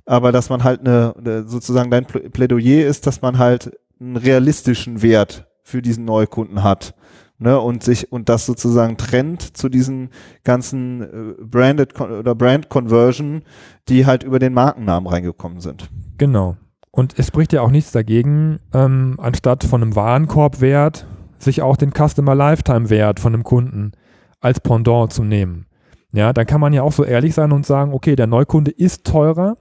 Aber 0.05 0.31
dass 0.31 0.49
man 0.49 0.63
halt 0.63 0.79
eine, 0.79 1.43
sozusagen 1.45 1.91
dein 1.91 2.05
Plädoyer 2.05 2.87
ist, 2.87 3.05
dass 3.05 3.21
man 3.21 3.37
halt 3.37 3.77
einen 3.99 4.15
realistischen 4.15 5.01
Wert 5.01 5.45
für 5.61 5.81
diesen 5.81 6.05
Neukunden 6.05 6.63
hat 6.63 6.93
ne, 7.37 7.59
und 7.59 7.83
sich 7.83 8.11
und 8.11 8.29
das 8.29 8.45
sozusagen 8.45 8.97
trennt 8.97 9.57
zu 9.57 9.69
diesen 9.69 10.09
ganzen 10.43 11.01
äh, 11.01 11.43
Branded 11.43 11.99
oder 11.99 12.35
Brand 12.35 12.69
Conversion, 12.69 13.43
die 13.89 14.05
halt 14.05 14.23
über 14.23 14.39
den 14.39 14.53
Markennamen 14.53 15.07
reingekommen 15.07 15.59
sind. 15.59 15.89
Genau. 16.17 16.57
Und 16.91 17.19
es 17.19 17.27
spricht 17.27 17.51
ja 17.51 17.61
auch 17.61 17.71
nichts 17.71 17.91
dagegen, 17.91 18.59
ähm, 18.73 19.15
anstatt 19.17 19.65
von 19.65 19.81
einem 19.81 19.95
Warenkorbwert 19.95 21.05
sich 21.37 21.61
auch 21.61 21.75
den 21.75 21.91
Customer 21.91 22.35
Lifetime 22.35 22.89
Wert 22.89 23.19
von 23.19 23.33
einem 23.33 23.43
Kunden 23.43 23.91
als 24.39 24.61
Pendant 24.61 25.11
zu 25.11 25.23
nehmen. 25.23 25.65
Ja, 26.13 26.31
dann 26.31 26.45
kann 26.45 26.61
man 26.61 26.71
ja 26.71 26.83
auch 26.83 26.93
so 26.93 27.03
ehrlich 27.03 27.33
sein 27.33 27.51
und 27.51 27.65
sagen, 27.65 27.93
okay, 27.93 28.15
der 28.15 28.27
Neukunde 28.27 28.71
ist 28.71 29.05
teurer, 29.05 29.57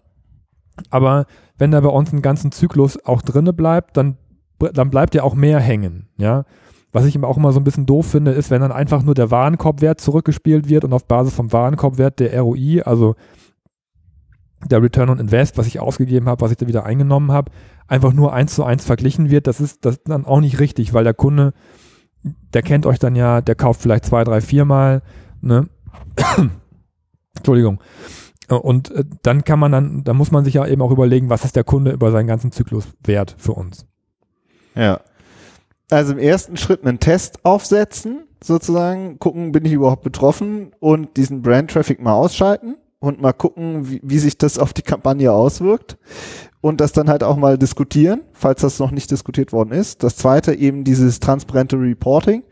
aber 0.91 1.27
wenn 1.59 1.73
er 1.73 1.83
bei 1.83 1.89
uns 1.89 2.13
einen 2.13 2.23
ganzen 2.23 2.53
Zyklus 2.53 3.05
auch 3.05 3.23
drinne 3.23 3.53
bleibt, 3.53 3.97
dann, 3.97 4.17
dann 4.73 4.91
bleibt 4.91 5.17
er 5.17 5.25
auch 5.25 5.35
mehr 5.35 5.59
hängen. 5.59 6.09
Ja, 6.17 6.45
was 6.95 7.07
ich 7.07 7.23
auch 7.25 7.37
immer 7.37 7.53
so 7.53 7.59
ein 7.59 7.65
bisschen 7.65 7.87
doof 7.87 8.07
finde, 8.07 8.31
ist, 8.31 8.53
wenn 8.53 8.61
dann 8.61 8.71
einfach 8.71 9.03
nur 9.03 9.17
der 9.17 9.33
Warenkorbwert 9.33 10.01
zurückgespielt 10.01 10.69
wird 10.69 10.85
und 10.85 10.93
auf 10.93 11.07
Basis 11.07 11.35
vom 11.35 11.53
Warenkorbwert 11.53 12.21
der 12.21 12.41
ROI, 12.41 12.83
also 12.85 13.17
der 14.71 14.81
Return 14.81 15.11
on 15.11 15.19
Invest, 15.19 15.59
was 15.59 15.67
ich 15.67 15.81
ausgegeben 15.81 16.29
habe, 16.29 16.41
was 16.41 16.53
ich 16.53 16.57
da 16.57 16.69
wieder 16.69 16.87
eingenommen 16.87 17.33
habe, 17.33 17.51
einfach 17.89 18.13
nur 18.13 18.33
eins 18.33 18.55
zu 18.55 18.63
eins 18.63 18.85
verglichen 18.85 19.29
wird, 19.29 19.49
das 19.49 19.61
ist, 19.61 19.85
das 19.85 20.05
dann 20.05 20.25
auch 20.25 20.39
nicht 20.39 20.61
richtig, 20.61 20.95
weil 20.95 21.03
der 21.03 21.15
Kunde, 21.15 21.53
der 22.23 22.63
kennt 22.63 22.87
euch 22.87 23.01
dann 23.01 23.17
ja, 23.17 23.41
der 23.41 23.57
kauft 23.57 23.83
vielleicht 23.83 24.05
zwei, 24.05 24.23
drei, 24.23 24.41
viermal, 24.41 25.03
ne? 25.41 25.69
Entschuldigung. 27.37 27.81
Und 28.49 28.93
äh, 28.93 29.05
dann 29.23 29.43
kann 29.43 29.59
man 29.59 29.73
dann, 29.73 30.05
da 30.05 30.15
muss 30.15 30.31
man 30.31 30.45
sich 30.45 30.55
ja 30.55 30.67
eben 30.67 30.81
auch 30.81 30.93
überlegen, 30.93 31.29
was 31.29 31.45
ist 31.45 31.57
der 31.57 31.65
Kunde 31.65 31.91
über 31.91 32.13
seinen 32.13 32.29
ganzen 32.29 32.53
Zyklus 32.53 32.87
wert 33.03 33.35
für 33.37 33.53
uns. 33.53 33.85
Ja 34.77 35.01
also 35.95 36.13
im 36.13 36.19
ersten 36.19 36.57
Schritt 36.57 36.85
einen 36.85 37.01
Test 37.01 37.45
aufsetzen, 37.45 38.25
sozusagen, 38.43 39.19
gucken, 39.19 39.53
bin 39.53 39.65
ich 39.65 39.73
überhaupt 39.73 40.03
betroffen 40.03 40.73
und 40.81 41.17
diesen 41.17 41.43
Brand 41.43 41.71
Traffic 41.71 42.01
mal 42.03 42.13
ausschalten 42.13 42.77
und 42.99 43.21
mal 43.21 43.33
gucken, 43.33 43.91
wie, 43.91 44.01
wie 44.03 44.19
sich 44.19 44.39
das 44.39 44.59
auf 44.59 44.73
die 44.73 44.83
Kampagne 44.83 45.33
auswirkt 45.33 45.97
und 46.61 46.81
das 46.81 46.93
dann 46.93 47.09
halt 47.09 47.23
auch 47.23 47.37
mal 47.37 47.59
diskutieren, 47.59 48.23
falls 48.33 48.63
das 48.63 48.79
noch 48.79 48.91
nicht 48.91 49.11
diskutiert 49.11 49.53
worden 49.53 49.73
ist. 49.73 50.03
Das 50.03 50.17
zweite 50.17 50.55
eben 50.55 50.85
dieses 50.85 51.21
transparente 51.21 51.77
Reporting, 51.77 52.43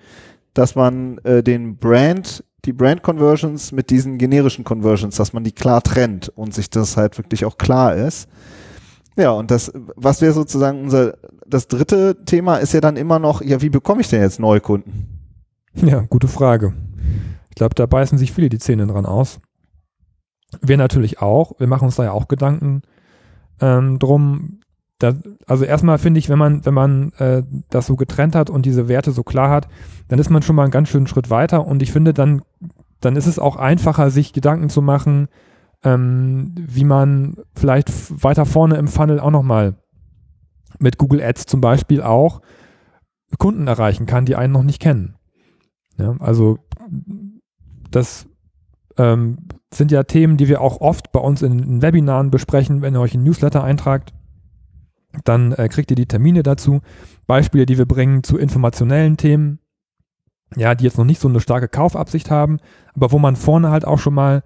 dass 0.55 0.75
man 0.75 1.19
äh, 1.25 1.43
den 1.43 1.77
Brand, 1.77 2.45
die 2.65 2.73
Brand 2.73 3.03
Conversions 3.03 3.73
mit 3.73 3.91
diesen 3.91 4.19
generischen 4.19 4.65
Conversions, 4.65 5.17
dass 5.17 5.33
man 5.33 5.45
die 5.45 5.53
klar 5.53 5.83
trennt 5.83 6.29
und 6.29 6.55
sich 6.55 6.71
das 6.71 6.97
halt 6.97 7.19
wirklich 7.19 7.45
auch 7.45 7.59
klar 7.59 7.97
ist. 7.97 8.29
Ja, 9.17 9.33
und 9.33 9.51
das, 9.51 9.73
was 9.75 10.23
wäre 10.23 10.33
sozusagen 10.33 10.83
unser, 10.83 11.19
das 11.47 11.69
dritte 11.69 12.25
Thema 12.25 12.57
ist 12.57 12.73
ja 12.73 12.81
dann 12.81 12.97
immer 12.97 13.19
noch, 13.19 13.43
ja, 13.43 13.61
wie 13.61 13.69
bekomme 13.69 14.01
ich 14.01 14.09
denn 14.09 14.23
jetzt 14.23 14.41
Neukunden? 14.41 15.09
Ja, 15.75 16.01
gute 16.01 16.29
Frage. 16.29 16.75
Ich 17.51 17.57
glaube, 17.57 17.75
da 17.75 17.87
beißen 17.87 18.19
sich 18.19 18.33
viele 18.33 18.49
die 18.49 18.59
Zähne 18.59 18.87
dran 18.87 19.07
aus. 19.07 19.41
Wir 20.61 20.77
natürlich 20.77 21.21
auch. 21.21 21.59
Wir 21.59 21.67
machen 21.67 21.87
uns 21.87 21.97
da 21.97 22.05
ja 22.05 22.13
auch 22.13 22.29
Gedanken 22.29 22.83
ähm, 23.61 23.99
drum. 23.99 24.61
Da, 24.99 25.15
also 25.47 25.65
erstmal 25.65 25.99
finde 25.99 26.19
ich, 26.19 26.29
wenn 26.29 26.39
man, 26.39 26.65
wenn 26.65 26.75
man 26.75 27.13
äh, 27.19 27.43
das 27.71 27.87
so 27.87 27.97
getrennt 27.97 28.35
hat 28.35 28.51
und 28.51 28.67
diese 28.67 28.89
Werte 28.89 29.13
so 29.13 29.23
klar 29.23 29.51
hat, 29.51 29.69
dann 30.09 30.19
ist 30.19 30.31
man 30.31 30.43
schon 30.43 30.57
mal 30.57 30.63
einen 30.63 30.71
ganz 30.71 30.89
schönen 30.89 31.07
Schritt 31.07 31.31
weiter. 31.31 31.67
Und 31.67 31.83
ich 31.83 31.93
finde, 31.93 32.15
dann, 32.15 32.43
dann 33.01 33.17
ist 33.17 33.27
es 33.27 33.39
auch 33.39 33.57
einfacher, 33.57 34.11
sich 34.11 34.33
Gedanken 34.33 34.69
zu 34.69 34.83
machen, 34.83 35.29
ähm, 35.85 36.55
wie 36.57 36.85
man 36.85 37.37
vielleicht 37.55 38.23
weiter 38.23 38.47
vorne 38.47 38.77
im 38.77 38.89
Funnel 38.89 39.21
auch 39.21 39.31
nochmal 39.31 39.77
mit 40.79 40.99
Google 40.99 41.23
Ads 41.23 41.47
zum 41.47 41.61
Beispiel 41.61 42.03
auch 42.03 42.41
Kunden 43.39 43.67
erreichen 43.67 44.07
kann, 44.07 44.27
die 44.27 44.37
einen 44.37 44.53
noch 44.53 44.63
nicht 44.63 44.81
kennen. 44.81 45.17
Ja, 45.99 46.17
also 46.21 46.59
das 47.91 48.27
ähm, 48.99 49.39
sind 49.73 49.91
ja 49.91 50.03
Themen, 50.03 50.37
die 50.37 50.49
wir 50.49 50.61
auch 50.61 50.81
oft 50.81 51.13
bei 51.13 51.21
uns 51.21 51.43
in, 51.43 51.59
in 51.59 51.83
Webinaren 51.83 52.31
besprechen. 52.31 52.83
Wenn 52.83 52.95
ihr 52.95 53.01
euch 53.01 53.15
in 53.15 53.23
Newsletter 53.23 53.65
eintragt, 53.65 54.13
dann 55.25 55.53
äh, 55.53 55.69
kriegt 55.69 55.91
ihr 55.91 55.97
die 55.97 56.07
Termine 56.07 56.43
dazu. 56.43 56.81
Beispiele, 57.27 57.67
die 57.67 57.79
wir 57.79 57.87
bringen 57.87 58.23
zu 58.23 58.39
informationellen 58.39 59.17
Themen, 59.17 59.59
ja, 60.57 60.75
die 60.75 60.85
jetzt 60.85 60.99
noch 60.99 61.05
nicht 61.05 61.21
so 61.21 61.29
eine 61.29 61.41
starke 61.41 61.69
Kaufabsicht 61.69 62.31
haben, 62.31 62.59
aber 62.95 63.13
wo 63.13 63.19
man 63.19 63.37
vorne 63.37 63.71
halt 63.71 63.87
auch 63.87 63.99
schon 63.99 64.15
mal 64.15 64.43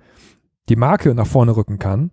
die 0.68 0.76
Marke 0.76 1.14
nach 1.14 1.26
vorne 1.26 1.56
rücken 1.56 1.78
kann, 1.78 2.10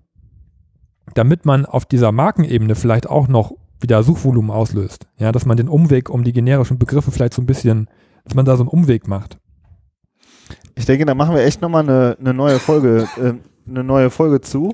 damit 1.13 1.45
man 1.45 1.65
auf 1.65 1.85
dieser 1.85 2.11
Markenebene 2.11 2.75
vielleicht 2.75 3.09
auch 3.09 3.27
noch 3.27 3.53
wieder 3.79 4.03
Suchvolumen 4.03 4.51
auslöst. 4.51 5.07
Ja, 5.17 5.31
dass 5.31 5.45
man 5.45 5.57
den 5.57 5.67
Umweg 5.67 6.09
um 6.09 6.23
die 6.23 6.33
generischen 6.33 6.79
Begriffe 6.79 7.11
vielleicht 7.11 7.33
so 7.33 7.41
ein 7.41 7.45
bisschen, 7.45 7.89
dass 8.23 8.35
man 8.35 8.45
da 8.45 8.55
so 8.55 8.63
einen 8.63 8.69
Umweg 8.69 9.07
macht. 9.07 9.37
Ich 10.75 10.85
denke, 10.85 11.05
da 11.05 11.13
machen 11.13 11.35
wir 11.35 11.43
echt 11.43 11.61
nochmal 11.61 11.83
eine, 11.83 12.17
eine 12.19 12.33
neue 12.33 12.59
Folge, 12.59 13.07
äh, 13.17 13.33
eine 13.69 13.83
neue 13.83 14.09
Folge 14.09 14.41
zu. 14.41 14.73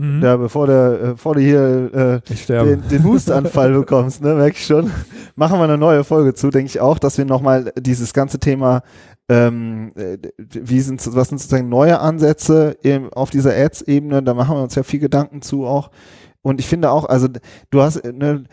Ja, 0.00 0.06
mhm. 0.06 0.22
ja 0.22 0.36
bevor, 0.36 0.66
der, 0.66 1.00
äh, 1.02 1.06
bevor 1.10 1.34
du 1.34 1.40
hier 1.40 2.22
äh, 2.24 2.46
den, 2.46 2.88
den 2.88 3.04
Hustanfall 3.04 3.72
bekommst, 3.78 4.22
ne, 4.22 4.34
merke 4.34 4.56
ich 4.56 4.66
schon. 4.66 4.90
Machen 5.36 5.58
wir 5.58 5.64
eine 5.64 5.78
neue 5.78 6.04
Folge 6.04 6.34
zu, 6.34 6.50
denke 6.50 6.66
ich 6.66 6.80
auch, 6.80 6.98
dass 6.98 7.18
wir 7.18 7.24
nochmal 7.24 7.72
dieses 7.78 8.14
ganze 8.14 8.38
Thema 8.38 8.82
ähm, 9.28 9.92
äh, 9.94 10.18
wie 10.38 10.80
sind, 10.80 11.00
was 11.14 11.28
sind 11.28 11.38
sozusagen 11.38 11.68
neue 11.68 12.00
Ansätze 12.00 12.76
im, 12.82 13.12
auf 13.12 13.30
dieser 13.30 13.54
Ads-Ebene, 13.54 14.22
da 14.22 14.34
machen 14.34 14.56
wir 14.56 14.62
uns 14.62 14.74
ja 14.74 14.82
viel 14.82 15.00
Gedanken 15.00 15.42
zu 15.42 15.66
auch. 15.66 15.90
Und 16.42 16.58
ich 16.58 16.66
finde 16.66 16.90
auch, 16.90 17.04
also 17.04 17.28
du 17.70 17.82
hast, 17.82 18.02
ne, 18.04 18.44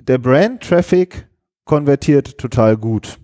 der 0.00 0.18
Brand-Traffic 0.18 1.28
konvertiert 1.64 2.38
total 2.38 2.76
gut. 2.76 3.18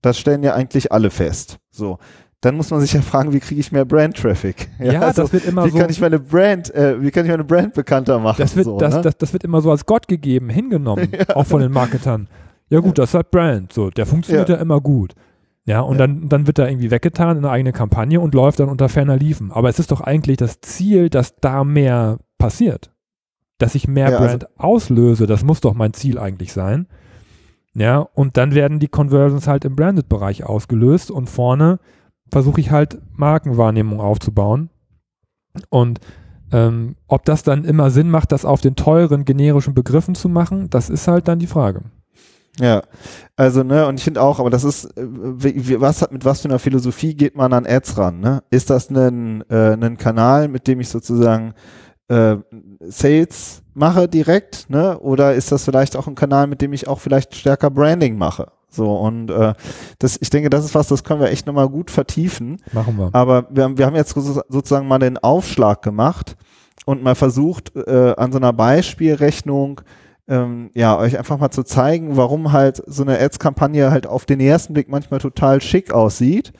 Das 0.00 0.18
stellen 0.18 0.42
ja 0.42 0.54
eigentlich 0.54 0.90
alle 0.90 1.10
fest. 1.10 1.58
So. 1.70 1.98
Dann 2.44 2.56
muss 2.56 2.70
man 2.70 2.80
sich 2.80 2.92
ja 2.92 3.00
fragen, 3.00 3.32
wie 3.32 3.40
kriege 3.40 3.58
ich 3.58 3.72
mehr 3.72 3.86
Brand-Traffic? 3.86 4.68
Ja, 4.78 5.00
also, 5.00 5.22
das 5.22 5.32
wird 5.32 5.46
immer 5.46 5.64
wie 5.64 5.70
so. 5.70 5.78
kann 5.78 5.88
ich 5.88 6.00
meine 6.00 6.18
Brand, 6.18 6.74
äh, 6.74 7.00
wie 7.00 7.10
kann 7.10 7.24
ich 7.24 7.30
meine 7.30 7.44
Brand 7.44 7.72
bekannter 7.72 8.18
machen? 8.18 8.36
Das 8.38 8.54
wird, 8.54 8.66
so, 8.66 8.78
das, 8.78 8.96
ne? 8.96 9.00
das, 9.00 9.16
das 9.16 9.32
wird 9.32 9.44
immer 9.44 9.62
so 9.62 9.70
als 9.70 9.86
Gott 9.86 10.08
gegeben, 10.08 10.50
hingenommen, 10.50 11.08
auch 11.34 11.46
von 11.46 11.62
den 11.62 11.72
Marketern. 11.72 12.28
Ja 12.68 12.80
gut, 12.80 12.98
das 12.98 13.14
hat 13.14 13.30
Brand, 13.30 13.72
so, 13.72 13.88
der 13.88 14.04
funktioniert 14.04 14.50
ja, 14.50 14.56
immer 14.56 14.80
gut. 14.80 15.14
Ja, 15.64 15.80
und 15.80 15.94
Ja. 15.98 16.06
Dann, 16.06 16.28
dann 16.28 16.46
wird 16.46 16.58
da 16.58 16.68
irgendwie 16.68 16.90
weggetan 16.90 17.38
in 17.38 17.44
eine 17.44 17.50
eigene 17.50 17.72
Kampagne 17.72 18.20
und 18.20 18.34
läuft 18.34 18.60
dann 18.60 18.68
unter 18.68 18.90
ferner 18.90 19.16
Liefen. 19.16 19.50
Aber 19.50 19.70
es 19.70 19.78
ist 19.78 19.90
doch 19.90 20.02
eigentlich 20.02 20.36
das 20.36 20.60
Ziel, 20.60 21.08
dass 21.08 21.36
da 21.36 21.64
mehr 21.64 22.18
passiert. 22.36 22.90
Dass 23.56 23.74
ich 23.74 23.88
mehr 23.88 24.10
Ja, 24.10 24.18
also- 24.18 24.38
Brand 24.38 24.58
auslöse, 24.60 25.26
das 25.26 25.44
muss 25.44 25.62
doch 25.62 25.72
mein 25.72 25.94
Ziel 25.94 26.18
eigentlich 26.18 26.52
sein. 26.52 26.88
Ja, 27.74 27.98
und 27.98 28.36
dann 28.36 28.54
werden 28.54 28.78
die 28.78 28.88
Conversions 28.88 29.48
halt 29.48 29.64
im 29.64 29.74
Branded-Bereich 29.74 30.44
ausgelöst 30.44 31.10
und 31.10 31.30
vorne 31.30 31.78
versuche 32.30 32.60
ich 32.60 32.70
halt 32.70 33.00
Markenwahrnehmung 33.12 34.00
aufzubauen. 34.00 34.70
Und 35.68 36.00
ähm, 36.52 36.96
ob 37.08 37.24
das 37.24 37.42
dann 37.42 37.64
immer 37.64 37.90
Sinn 37.90 38.10
macht, 38.10 38.32
das 38.32 38.44
auf 38.44 38.60
den 38.60 38.76
teuren 38.76 39.24
generischen 39.24 39.74
Begriffen 39.74 40.14
zu 40.14 40.28
machen, 40.28 40.70
das 40.70 40.90
ist 40.90 41.08
halt 41.08 41.28
dann 41.28 41.38
die 41.38 41.46
Frage. 41.46 41.82
Ja, 42.60 42.82
also 43.34 43.64
ne, 43.64 43.86
und 43.88 43.98
ich 43.98 44.04
finde 44.04 44.22
auch, 44.22 44.38
aber 44.38 44.50
das 44.50 44.62
ist, 44.62 44.84
äh, 44.96 45.06
wie, 45.08 45.80
was 45.80 46.02
hat 46.02 46.12
mit 46.12 46.24
was 46.24 46.40
für 46.40 46.48
einer 46.48 46.60
Philosophie 46.60 47.16
geht 47.16 47.36
man 47.36 47.52
an 47.52 47.66
Ads 47.66 47.98
ran? 47.98 48.20
Ne? 48.20 48.44
Ist 48.50 48.70
das 48.70 48.90
ein, 48.90 49.42
äh, 49.50 49.72
ein 49.72 49.96
Kanal, 49.96 50.46
mit 50.46 50.68
dem 50.68 50.78
ich 50.80 50.88
sozusagen 50.88 51.54
äh, 52.08 52.36
Sales 52.80 53.62
mache 53.72 54.08
direkt, 54.08 54.70
ne? 54.70 54.98
Oder 55.00 55.34
ist 55.34 55.50
das 55.50 55.64
vielleicht 55.64 55.96
auch 55.96 56.06
ein 56.06 56.14
Kanal, 56.14 56.46
mit 56.46 56.60
dem 56.60 56.72
ich 56.72 56.86
auch 56.86 57.00
vielleicht 57.00 57.34
stärker 57.34 57.70
Branding 57.70 58.16
mache? 58.16 58.52
So 58.74 58.96
und 58.96 59.30
äh, 59.30 59.54
das, 59.98 60.18
ich 60.20 60.30
denke, 60.30 60.50
das 60.50 60.64
ist 60.64 60.74
was, 60.74 60.88
das 60.88 61.04
können 61.04 61.20
wir 61.20 61.30
echt 61.30 61.46
nochmal 61.46 61.68
gut 61.68 61.90
vertiefen. 61.90 62.60
Machen 62.72 62.98
wir. 62.98 63.10
Aber 63.12 63.46
wir 63.50 63.64
haben, 63.64 63.78
wir 63.78 63.86
haben 63.86 63.96
jetzt 63.96 64.14
so- 64.14 64.42
sozusagen 64.48 64.88
mal 64.88 64.98
den 64.98 65.18
Aufschlag 65.18 65.82
gemacht 65.82 66.36
und 66.86 67.02
mal 67.02 67.14
versucht, 67.14 67.74
äh, 67.76 68.14
an 68.16 68.32
so 68.32 68.38
einer 68.38 68.52
Beispielrechnung 68.52 69.80
ähm, 70.26 70.70
ja, 70.74 70.96
euch 70.98 71.18
einfach 71.18 71.38
mal 71.38 71.50
zu 71.50 71.62
zeigen, 71.64 72.16
warum 72.16 72.50
halt 72.52 72.82
so 72.86 73.02
eine 73.02 73.20
Ads-Kampagne 73.20 73.90
halt 73.90 74.06
auf 74.06 74.24
den 74.24 74.40
ersten 74.40 74.72
Blick 74.72 74.88
manchmal 74.88 75.20
total 75.20 75.60
schick 75.60 75.92
aussieht. 75.92 76.52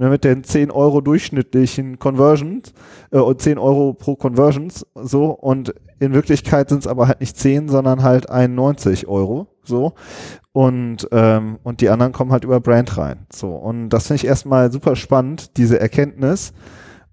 Ne, 0.00 0.10
mit 0.10 0.22
den 0.22 0.44
10 0.44 0.70
Euro 0.70 1.00
durchschnittlichen 1.00 1.98
Conversions 1.98 2.72
äh, 3.10 3.18
und 3.18 3.42
10 3.42 3.58
Euro 3.58 3.94
pro 3.94 4.14
Conversions 4.14 4.86
so 4.94 5.26
und 5.32 5.74
in 6.00 6.12
Wirklichkeit 6.12 6.68
sind 6.68 6.80
es 6.80 6.86
aber 6.86 7.08
halt 7.08 7.20
nicht 7.20 7.36
10, 7.36 7.68
sondern 7.68 8.02
halt 8.02 8.30
91 8.30 9.08
Euro 9.08 9.48
so 9.62 9.94
und 10.52 11.08
ähm, 11.12 11.58
und 11.62 11.80
die 11.80 11.90
anderen 11.90 12.12
kommen 12.12 12.32
halt 12.32 12.44
über 12.44 12.60
Brand 12.60 12.96
rein 12.96 13.26
so 13.32 13.50
und 13.50 13.90
das 13.90 14.06
finde 14.06 14.22
ich 14.22 14.26
erstmal 14.26 14.72
super 14.72 14.96
spannend 14.96 15.56
diese 15.56 15.78
Erkenntnis 15.80 16.52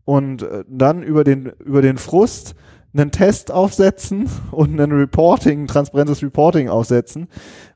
und 0.05 0.43
äh, 0.43 0.63
dann 0.67 1.03
über 1.03 1.23
den 1.23 1.51
über 1.63 1.81
den 1.81 1.97
Frust 1.97 2.55
einen 2.93 3.11
Test 3.11 3.51
aufsetzen 3.51 4.29
und 4.51 4.79
ein 4.79 4.91
Reporting, 4.91 5.63
ein 5.63 5.67
transparentes 5.67 6.23
Reporting 6.23 6.69
aufsetzen 6.69 7.27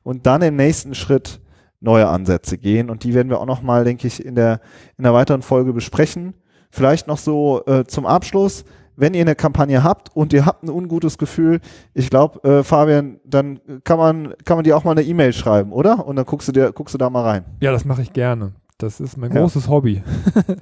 und 0.02 0.26
dann 0.26 0.42
im 0.42 0.56
nächsten 0.56 0.94
Schritt 0.94 1.40
neue 1.80 2.08
Ansätze 2.08 2.58
gehen. 2.58 2.90
Und 2.90 3.04
die 3.04 3.14
werden 3.14 3.30
wir 3.30 3.40
auch 3.40 3.46
nochmal, 3.46 3.84
denke 3.84 4.06
ich, 4.06 4.24
in 4.24 4.34
der, 4.34 4.60
in 4.98 5.04
der 5.04 5.14
weiteren 5.14 5.42
Folge 5.42 5.72
besprechen. 5.72 6.34
Vielleicht 6.70 7.08
noch 7.08 7.18
so 7.18 7.64
äh, 7.66 7.84
zum 7.84 8.06
Abschluss, 8.06 8.64
wenn 9.00 9.14
ihr 9.14 9.22
eine 9.22 9.34
Kampagne 9.34 9.82
habt 9.82 10.14
und 10.14 10.32
ihr 10.32 10.46
habt 10.46 10.62
ein 10.62 10.70
ungutes 10.70 11.18
Gefühl, 11.18 11.60
ich 11.94 12.10
glaube, 12.10 12.42
äh, 12.48 12.62
Fabian, 12.62 13.18
dann 13.24 13.60
kann 13.84 13.98
man, 13.98 14.34
kann 14.44 14.56
man 14.56 14.64
dir 14.64 14.76
auch 14.76 14.84
mal 14.84 14.92
eine 14.92 15.02
E-Mail 15.02 15.32
schreiben, 15.32 15.72
oder? 15.72 16.06
Und 16.06 16.16
dann 16.16 16.24
guckst 16.26 16.48
du 16.48 16.52
dir, 16.52 16.72
guckst 16.72 16.94
du 16.94 16.98
da 16.98 17.10
mal 17.10 17.22
rein. 17.22 17.44
Ja, 17.60 17.72
das 17.72 17.84
mache 17.84 18.02
ich 18.02 18.12
gerne. 18.12 18.52
Das 18.78 18.98
ist 19.00 19.16
mein 19.18 19.30
Ja. 19.32 19.40
großes 19.40 19.68
Hobby. 19.68 20.02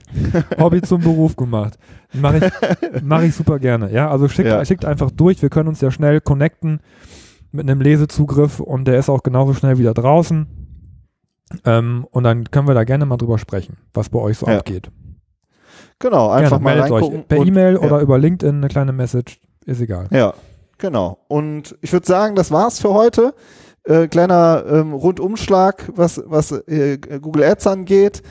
Hobby 0.59 0.83
zum 0.83 1.01
Beruf 1.03 1.37
gemacht. 1.37 1.79
Mache 2.15 2.39
ich, 2.39 3.03
mach 3.03 3.23
ich 3.23 3.35
super 3.35 3.59
gerne. 3.61 3.93
Ja, 3.93 4.11
also 4.11 4.29
schickt, 4.29 4.49
Ja. 4.49 4.65
schickt 4.65 4.85
einfach 4.85 5.11
durch. 5.13 5.41
Wir 5.41 5.51
können 5.51 5.69
uns 5.69 5.81
ja 5.81 5.91
schnell 5.91 6.21
connecten 6.21 6.81
mit 7.53 7.69
einem 7.71 7.81
Lesezugriff 7.81 8.59
und 8.61 8.87
der 8.87 8.99
ist 8.99 9.09
auch 9.09 9.23
genauso 9.23 9.55
schnell 9.55 9.79
wieder 9.79 9.95
draußen. 9.95 10.47
Ähm, 11.65 12.07
und 12.11 12.25
dann 12.25 12.51
können 12.51 12.67
wir 12.69 12.75
da 12.75 12.85
gerne 12.85 13.07
mal 13.07 13.17
drüber 13.17 13.39
sprechen, 13.39 13.77
was 13.95 14.09
bei 14.09 14.19
euch 14.19 14.37
so 14.39 14.47
Ja. 14.47 14.59
abgeht. 14.59 14.91
Genau, 16.01 16.31
einfach 16.31 16.51
gerne, 16.51 16.65
mal 16.65 16.75
meldet 16.77 16.93
reingucken. 16.93 17.21
euch 17.21 17.29
per 17.29 17.39
E-Mail 17.39 17.75
ja. 17.75 17.81
oder 17.81 18.01
über 18.01 18.19
LinkedIn 18.19 18.57
eine 18.57 18.69
kleine 18.69 18.93
Message. 18.93 19.41
Ist 19.67 19.81
egal. 19.81 20.07
Ja, 20.11 20.35
genau. 20.79 21.19
Und 21.29 21.77
ich 21.81 21.93
würde 21.93 22.07
sagen, 22.07 22.35
das 22.35 22.51
war's 22.51 22.81
für 22.81 22.95
heute. 22.95 23.35
Äh, 23.85 24.09
kleiner 24.09 24.65
ähm, 24.71 24.93
Rundumschlag, 24.93 25.91
was, 25.95 26.23
was 26.27 26.53
äh, 26.53 26.99
Google 26.99 27.45
Ads 27.45 27.67
angeht. 27.67 28.23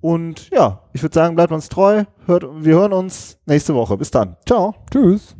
Und 0.00 0.50
ja, 0.50 0.80
ich 0.92 1.02
würde 1.02 1.14
sagen, 1.14 1.36
bleibt 1.36 1.52
uns 1.52 1.68
treu. 1.68 2.04
Hört, 2.26 2.44
wir 2.64 2.74
hören 2.74 2.92
uns 2.92 3.38
nächste 3.46 3.74
Woche. 3.74 3.96
Bis 3.96 4.10
dann. 4.10 4.36
Ciao. 4.46 4.74
Tschüss. 4.90 5.36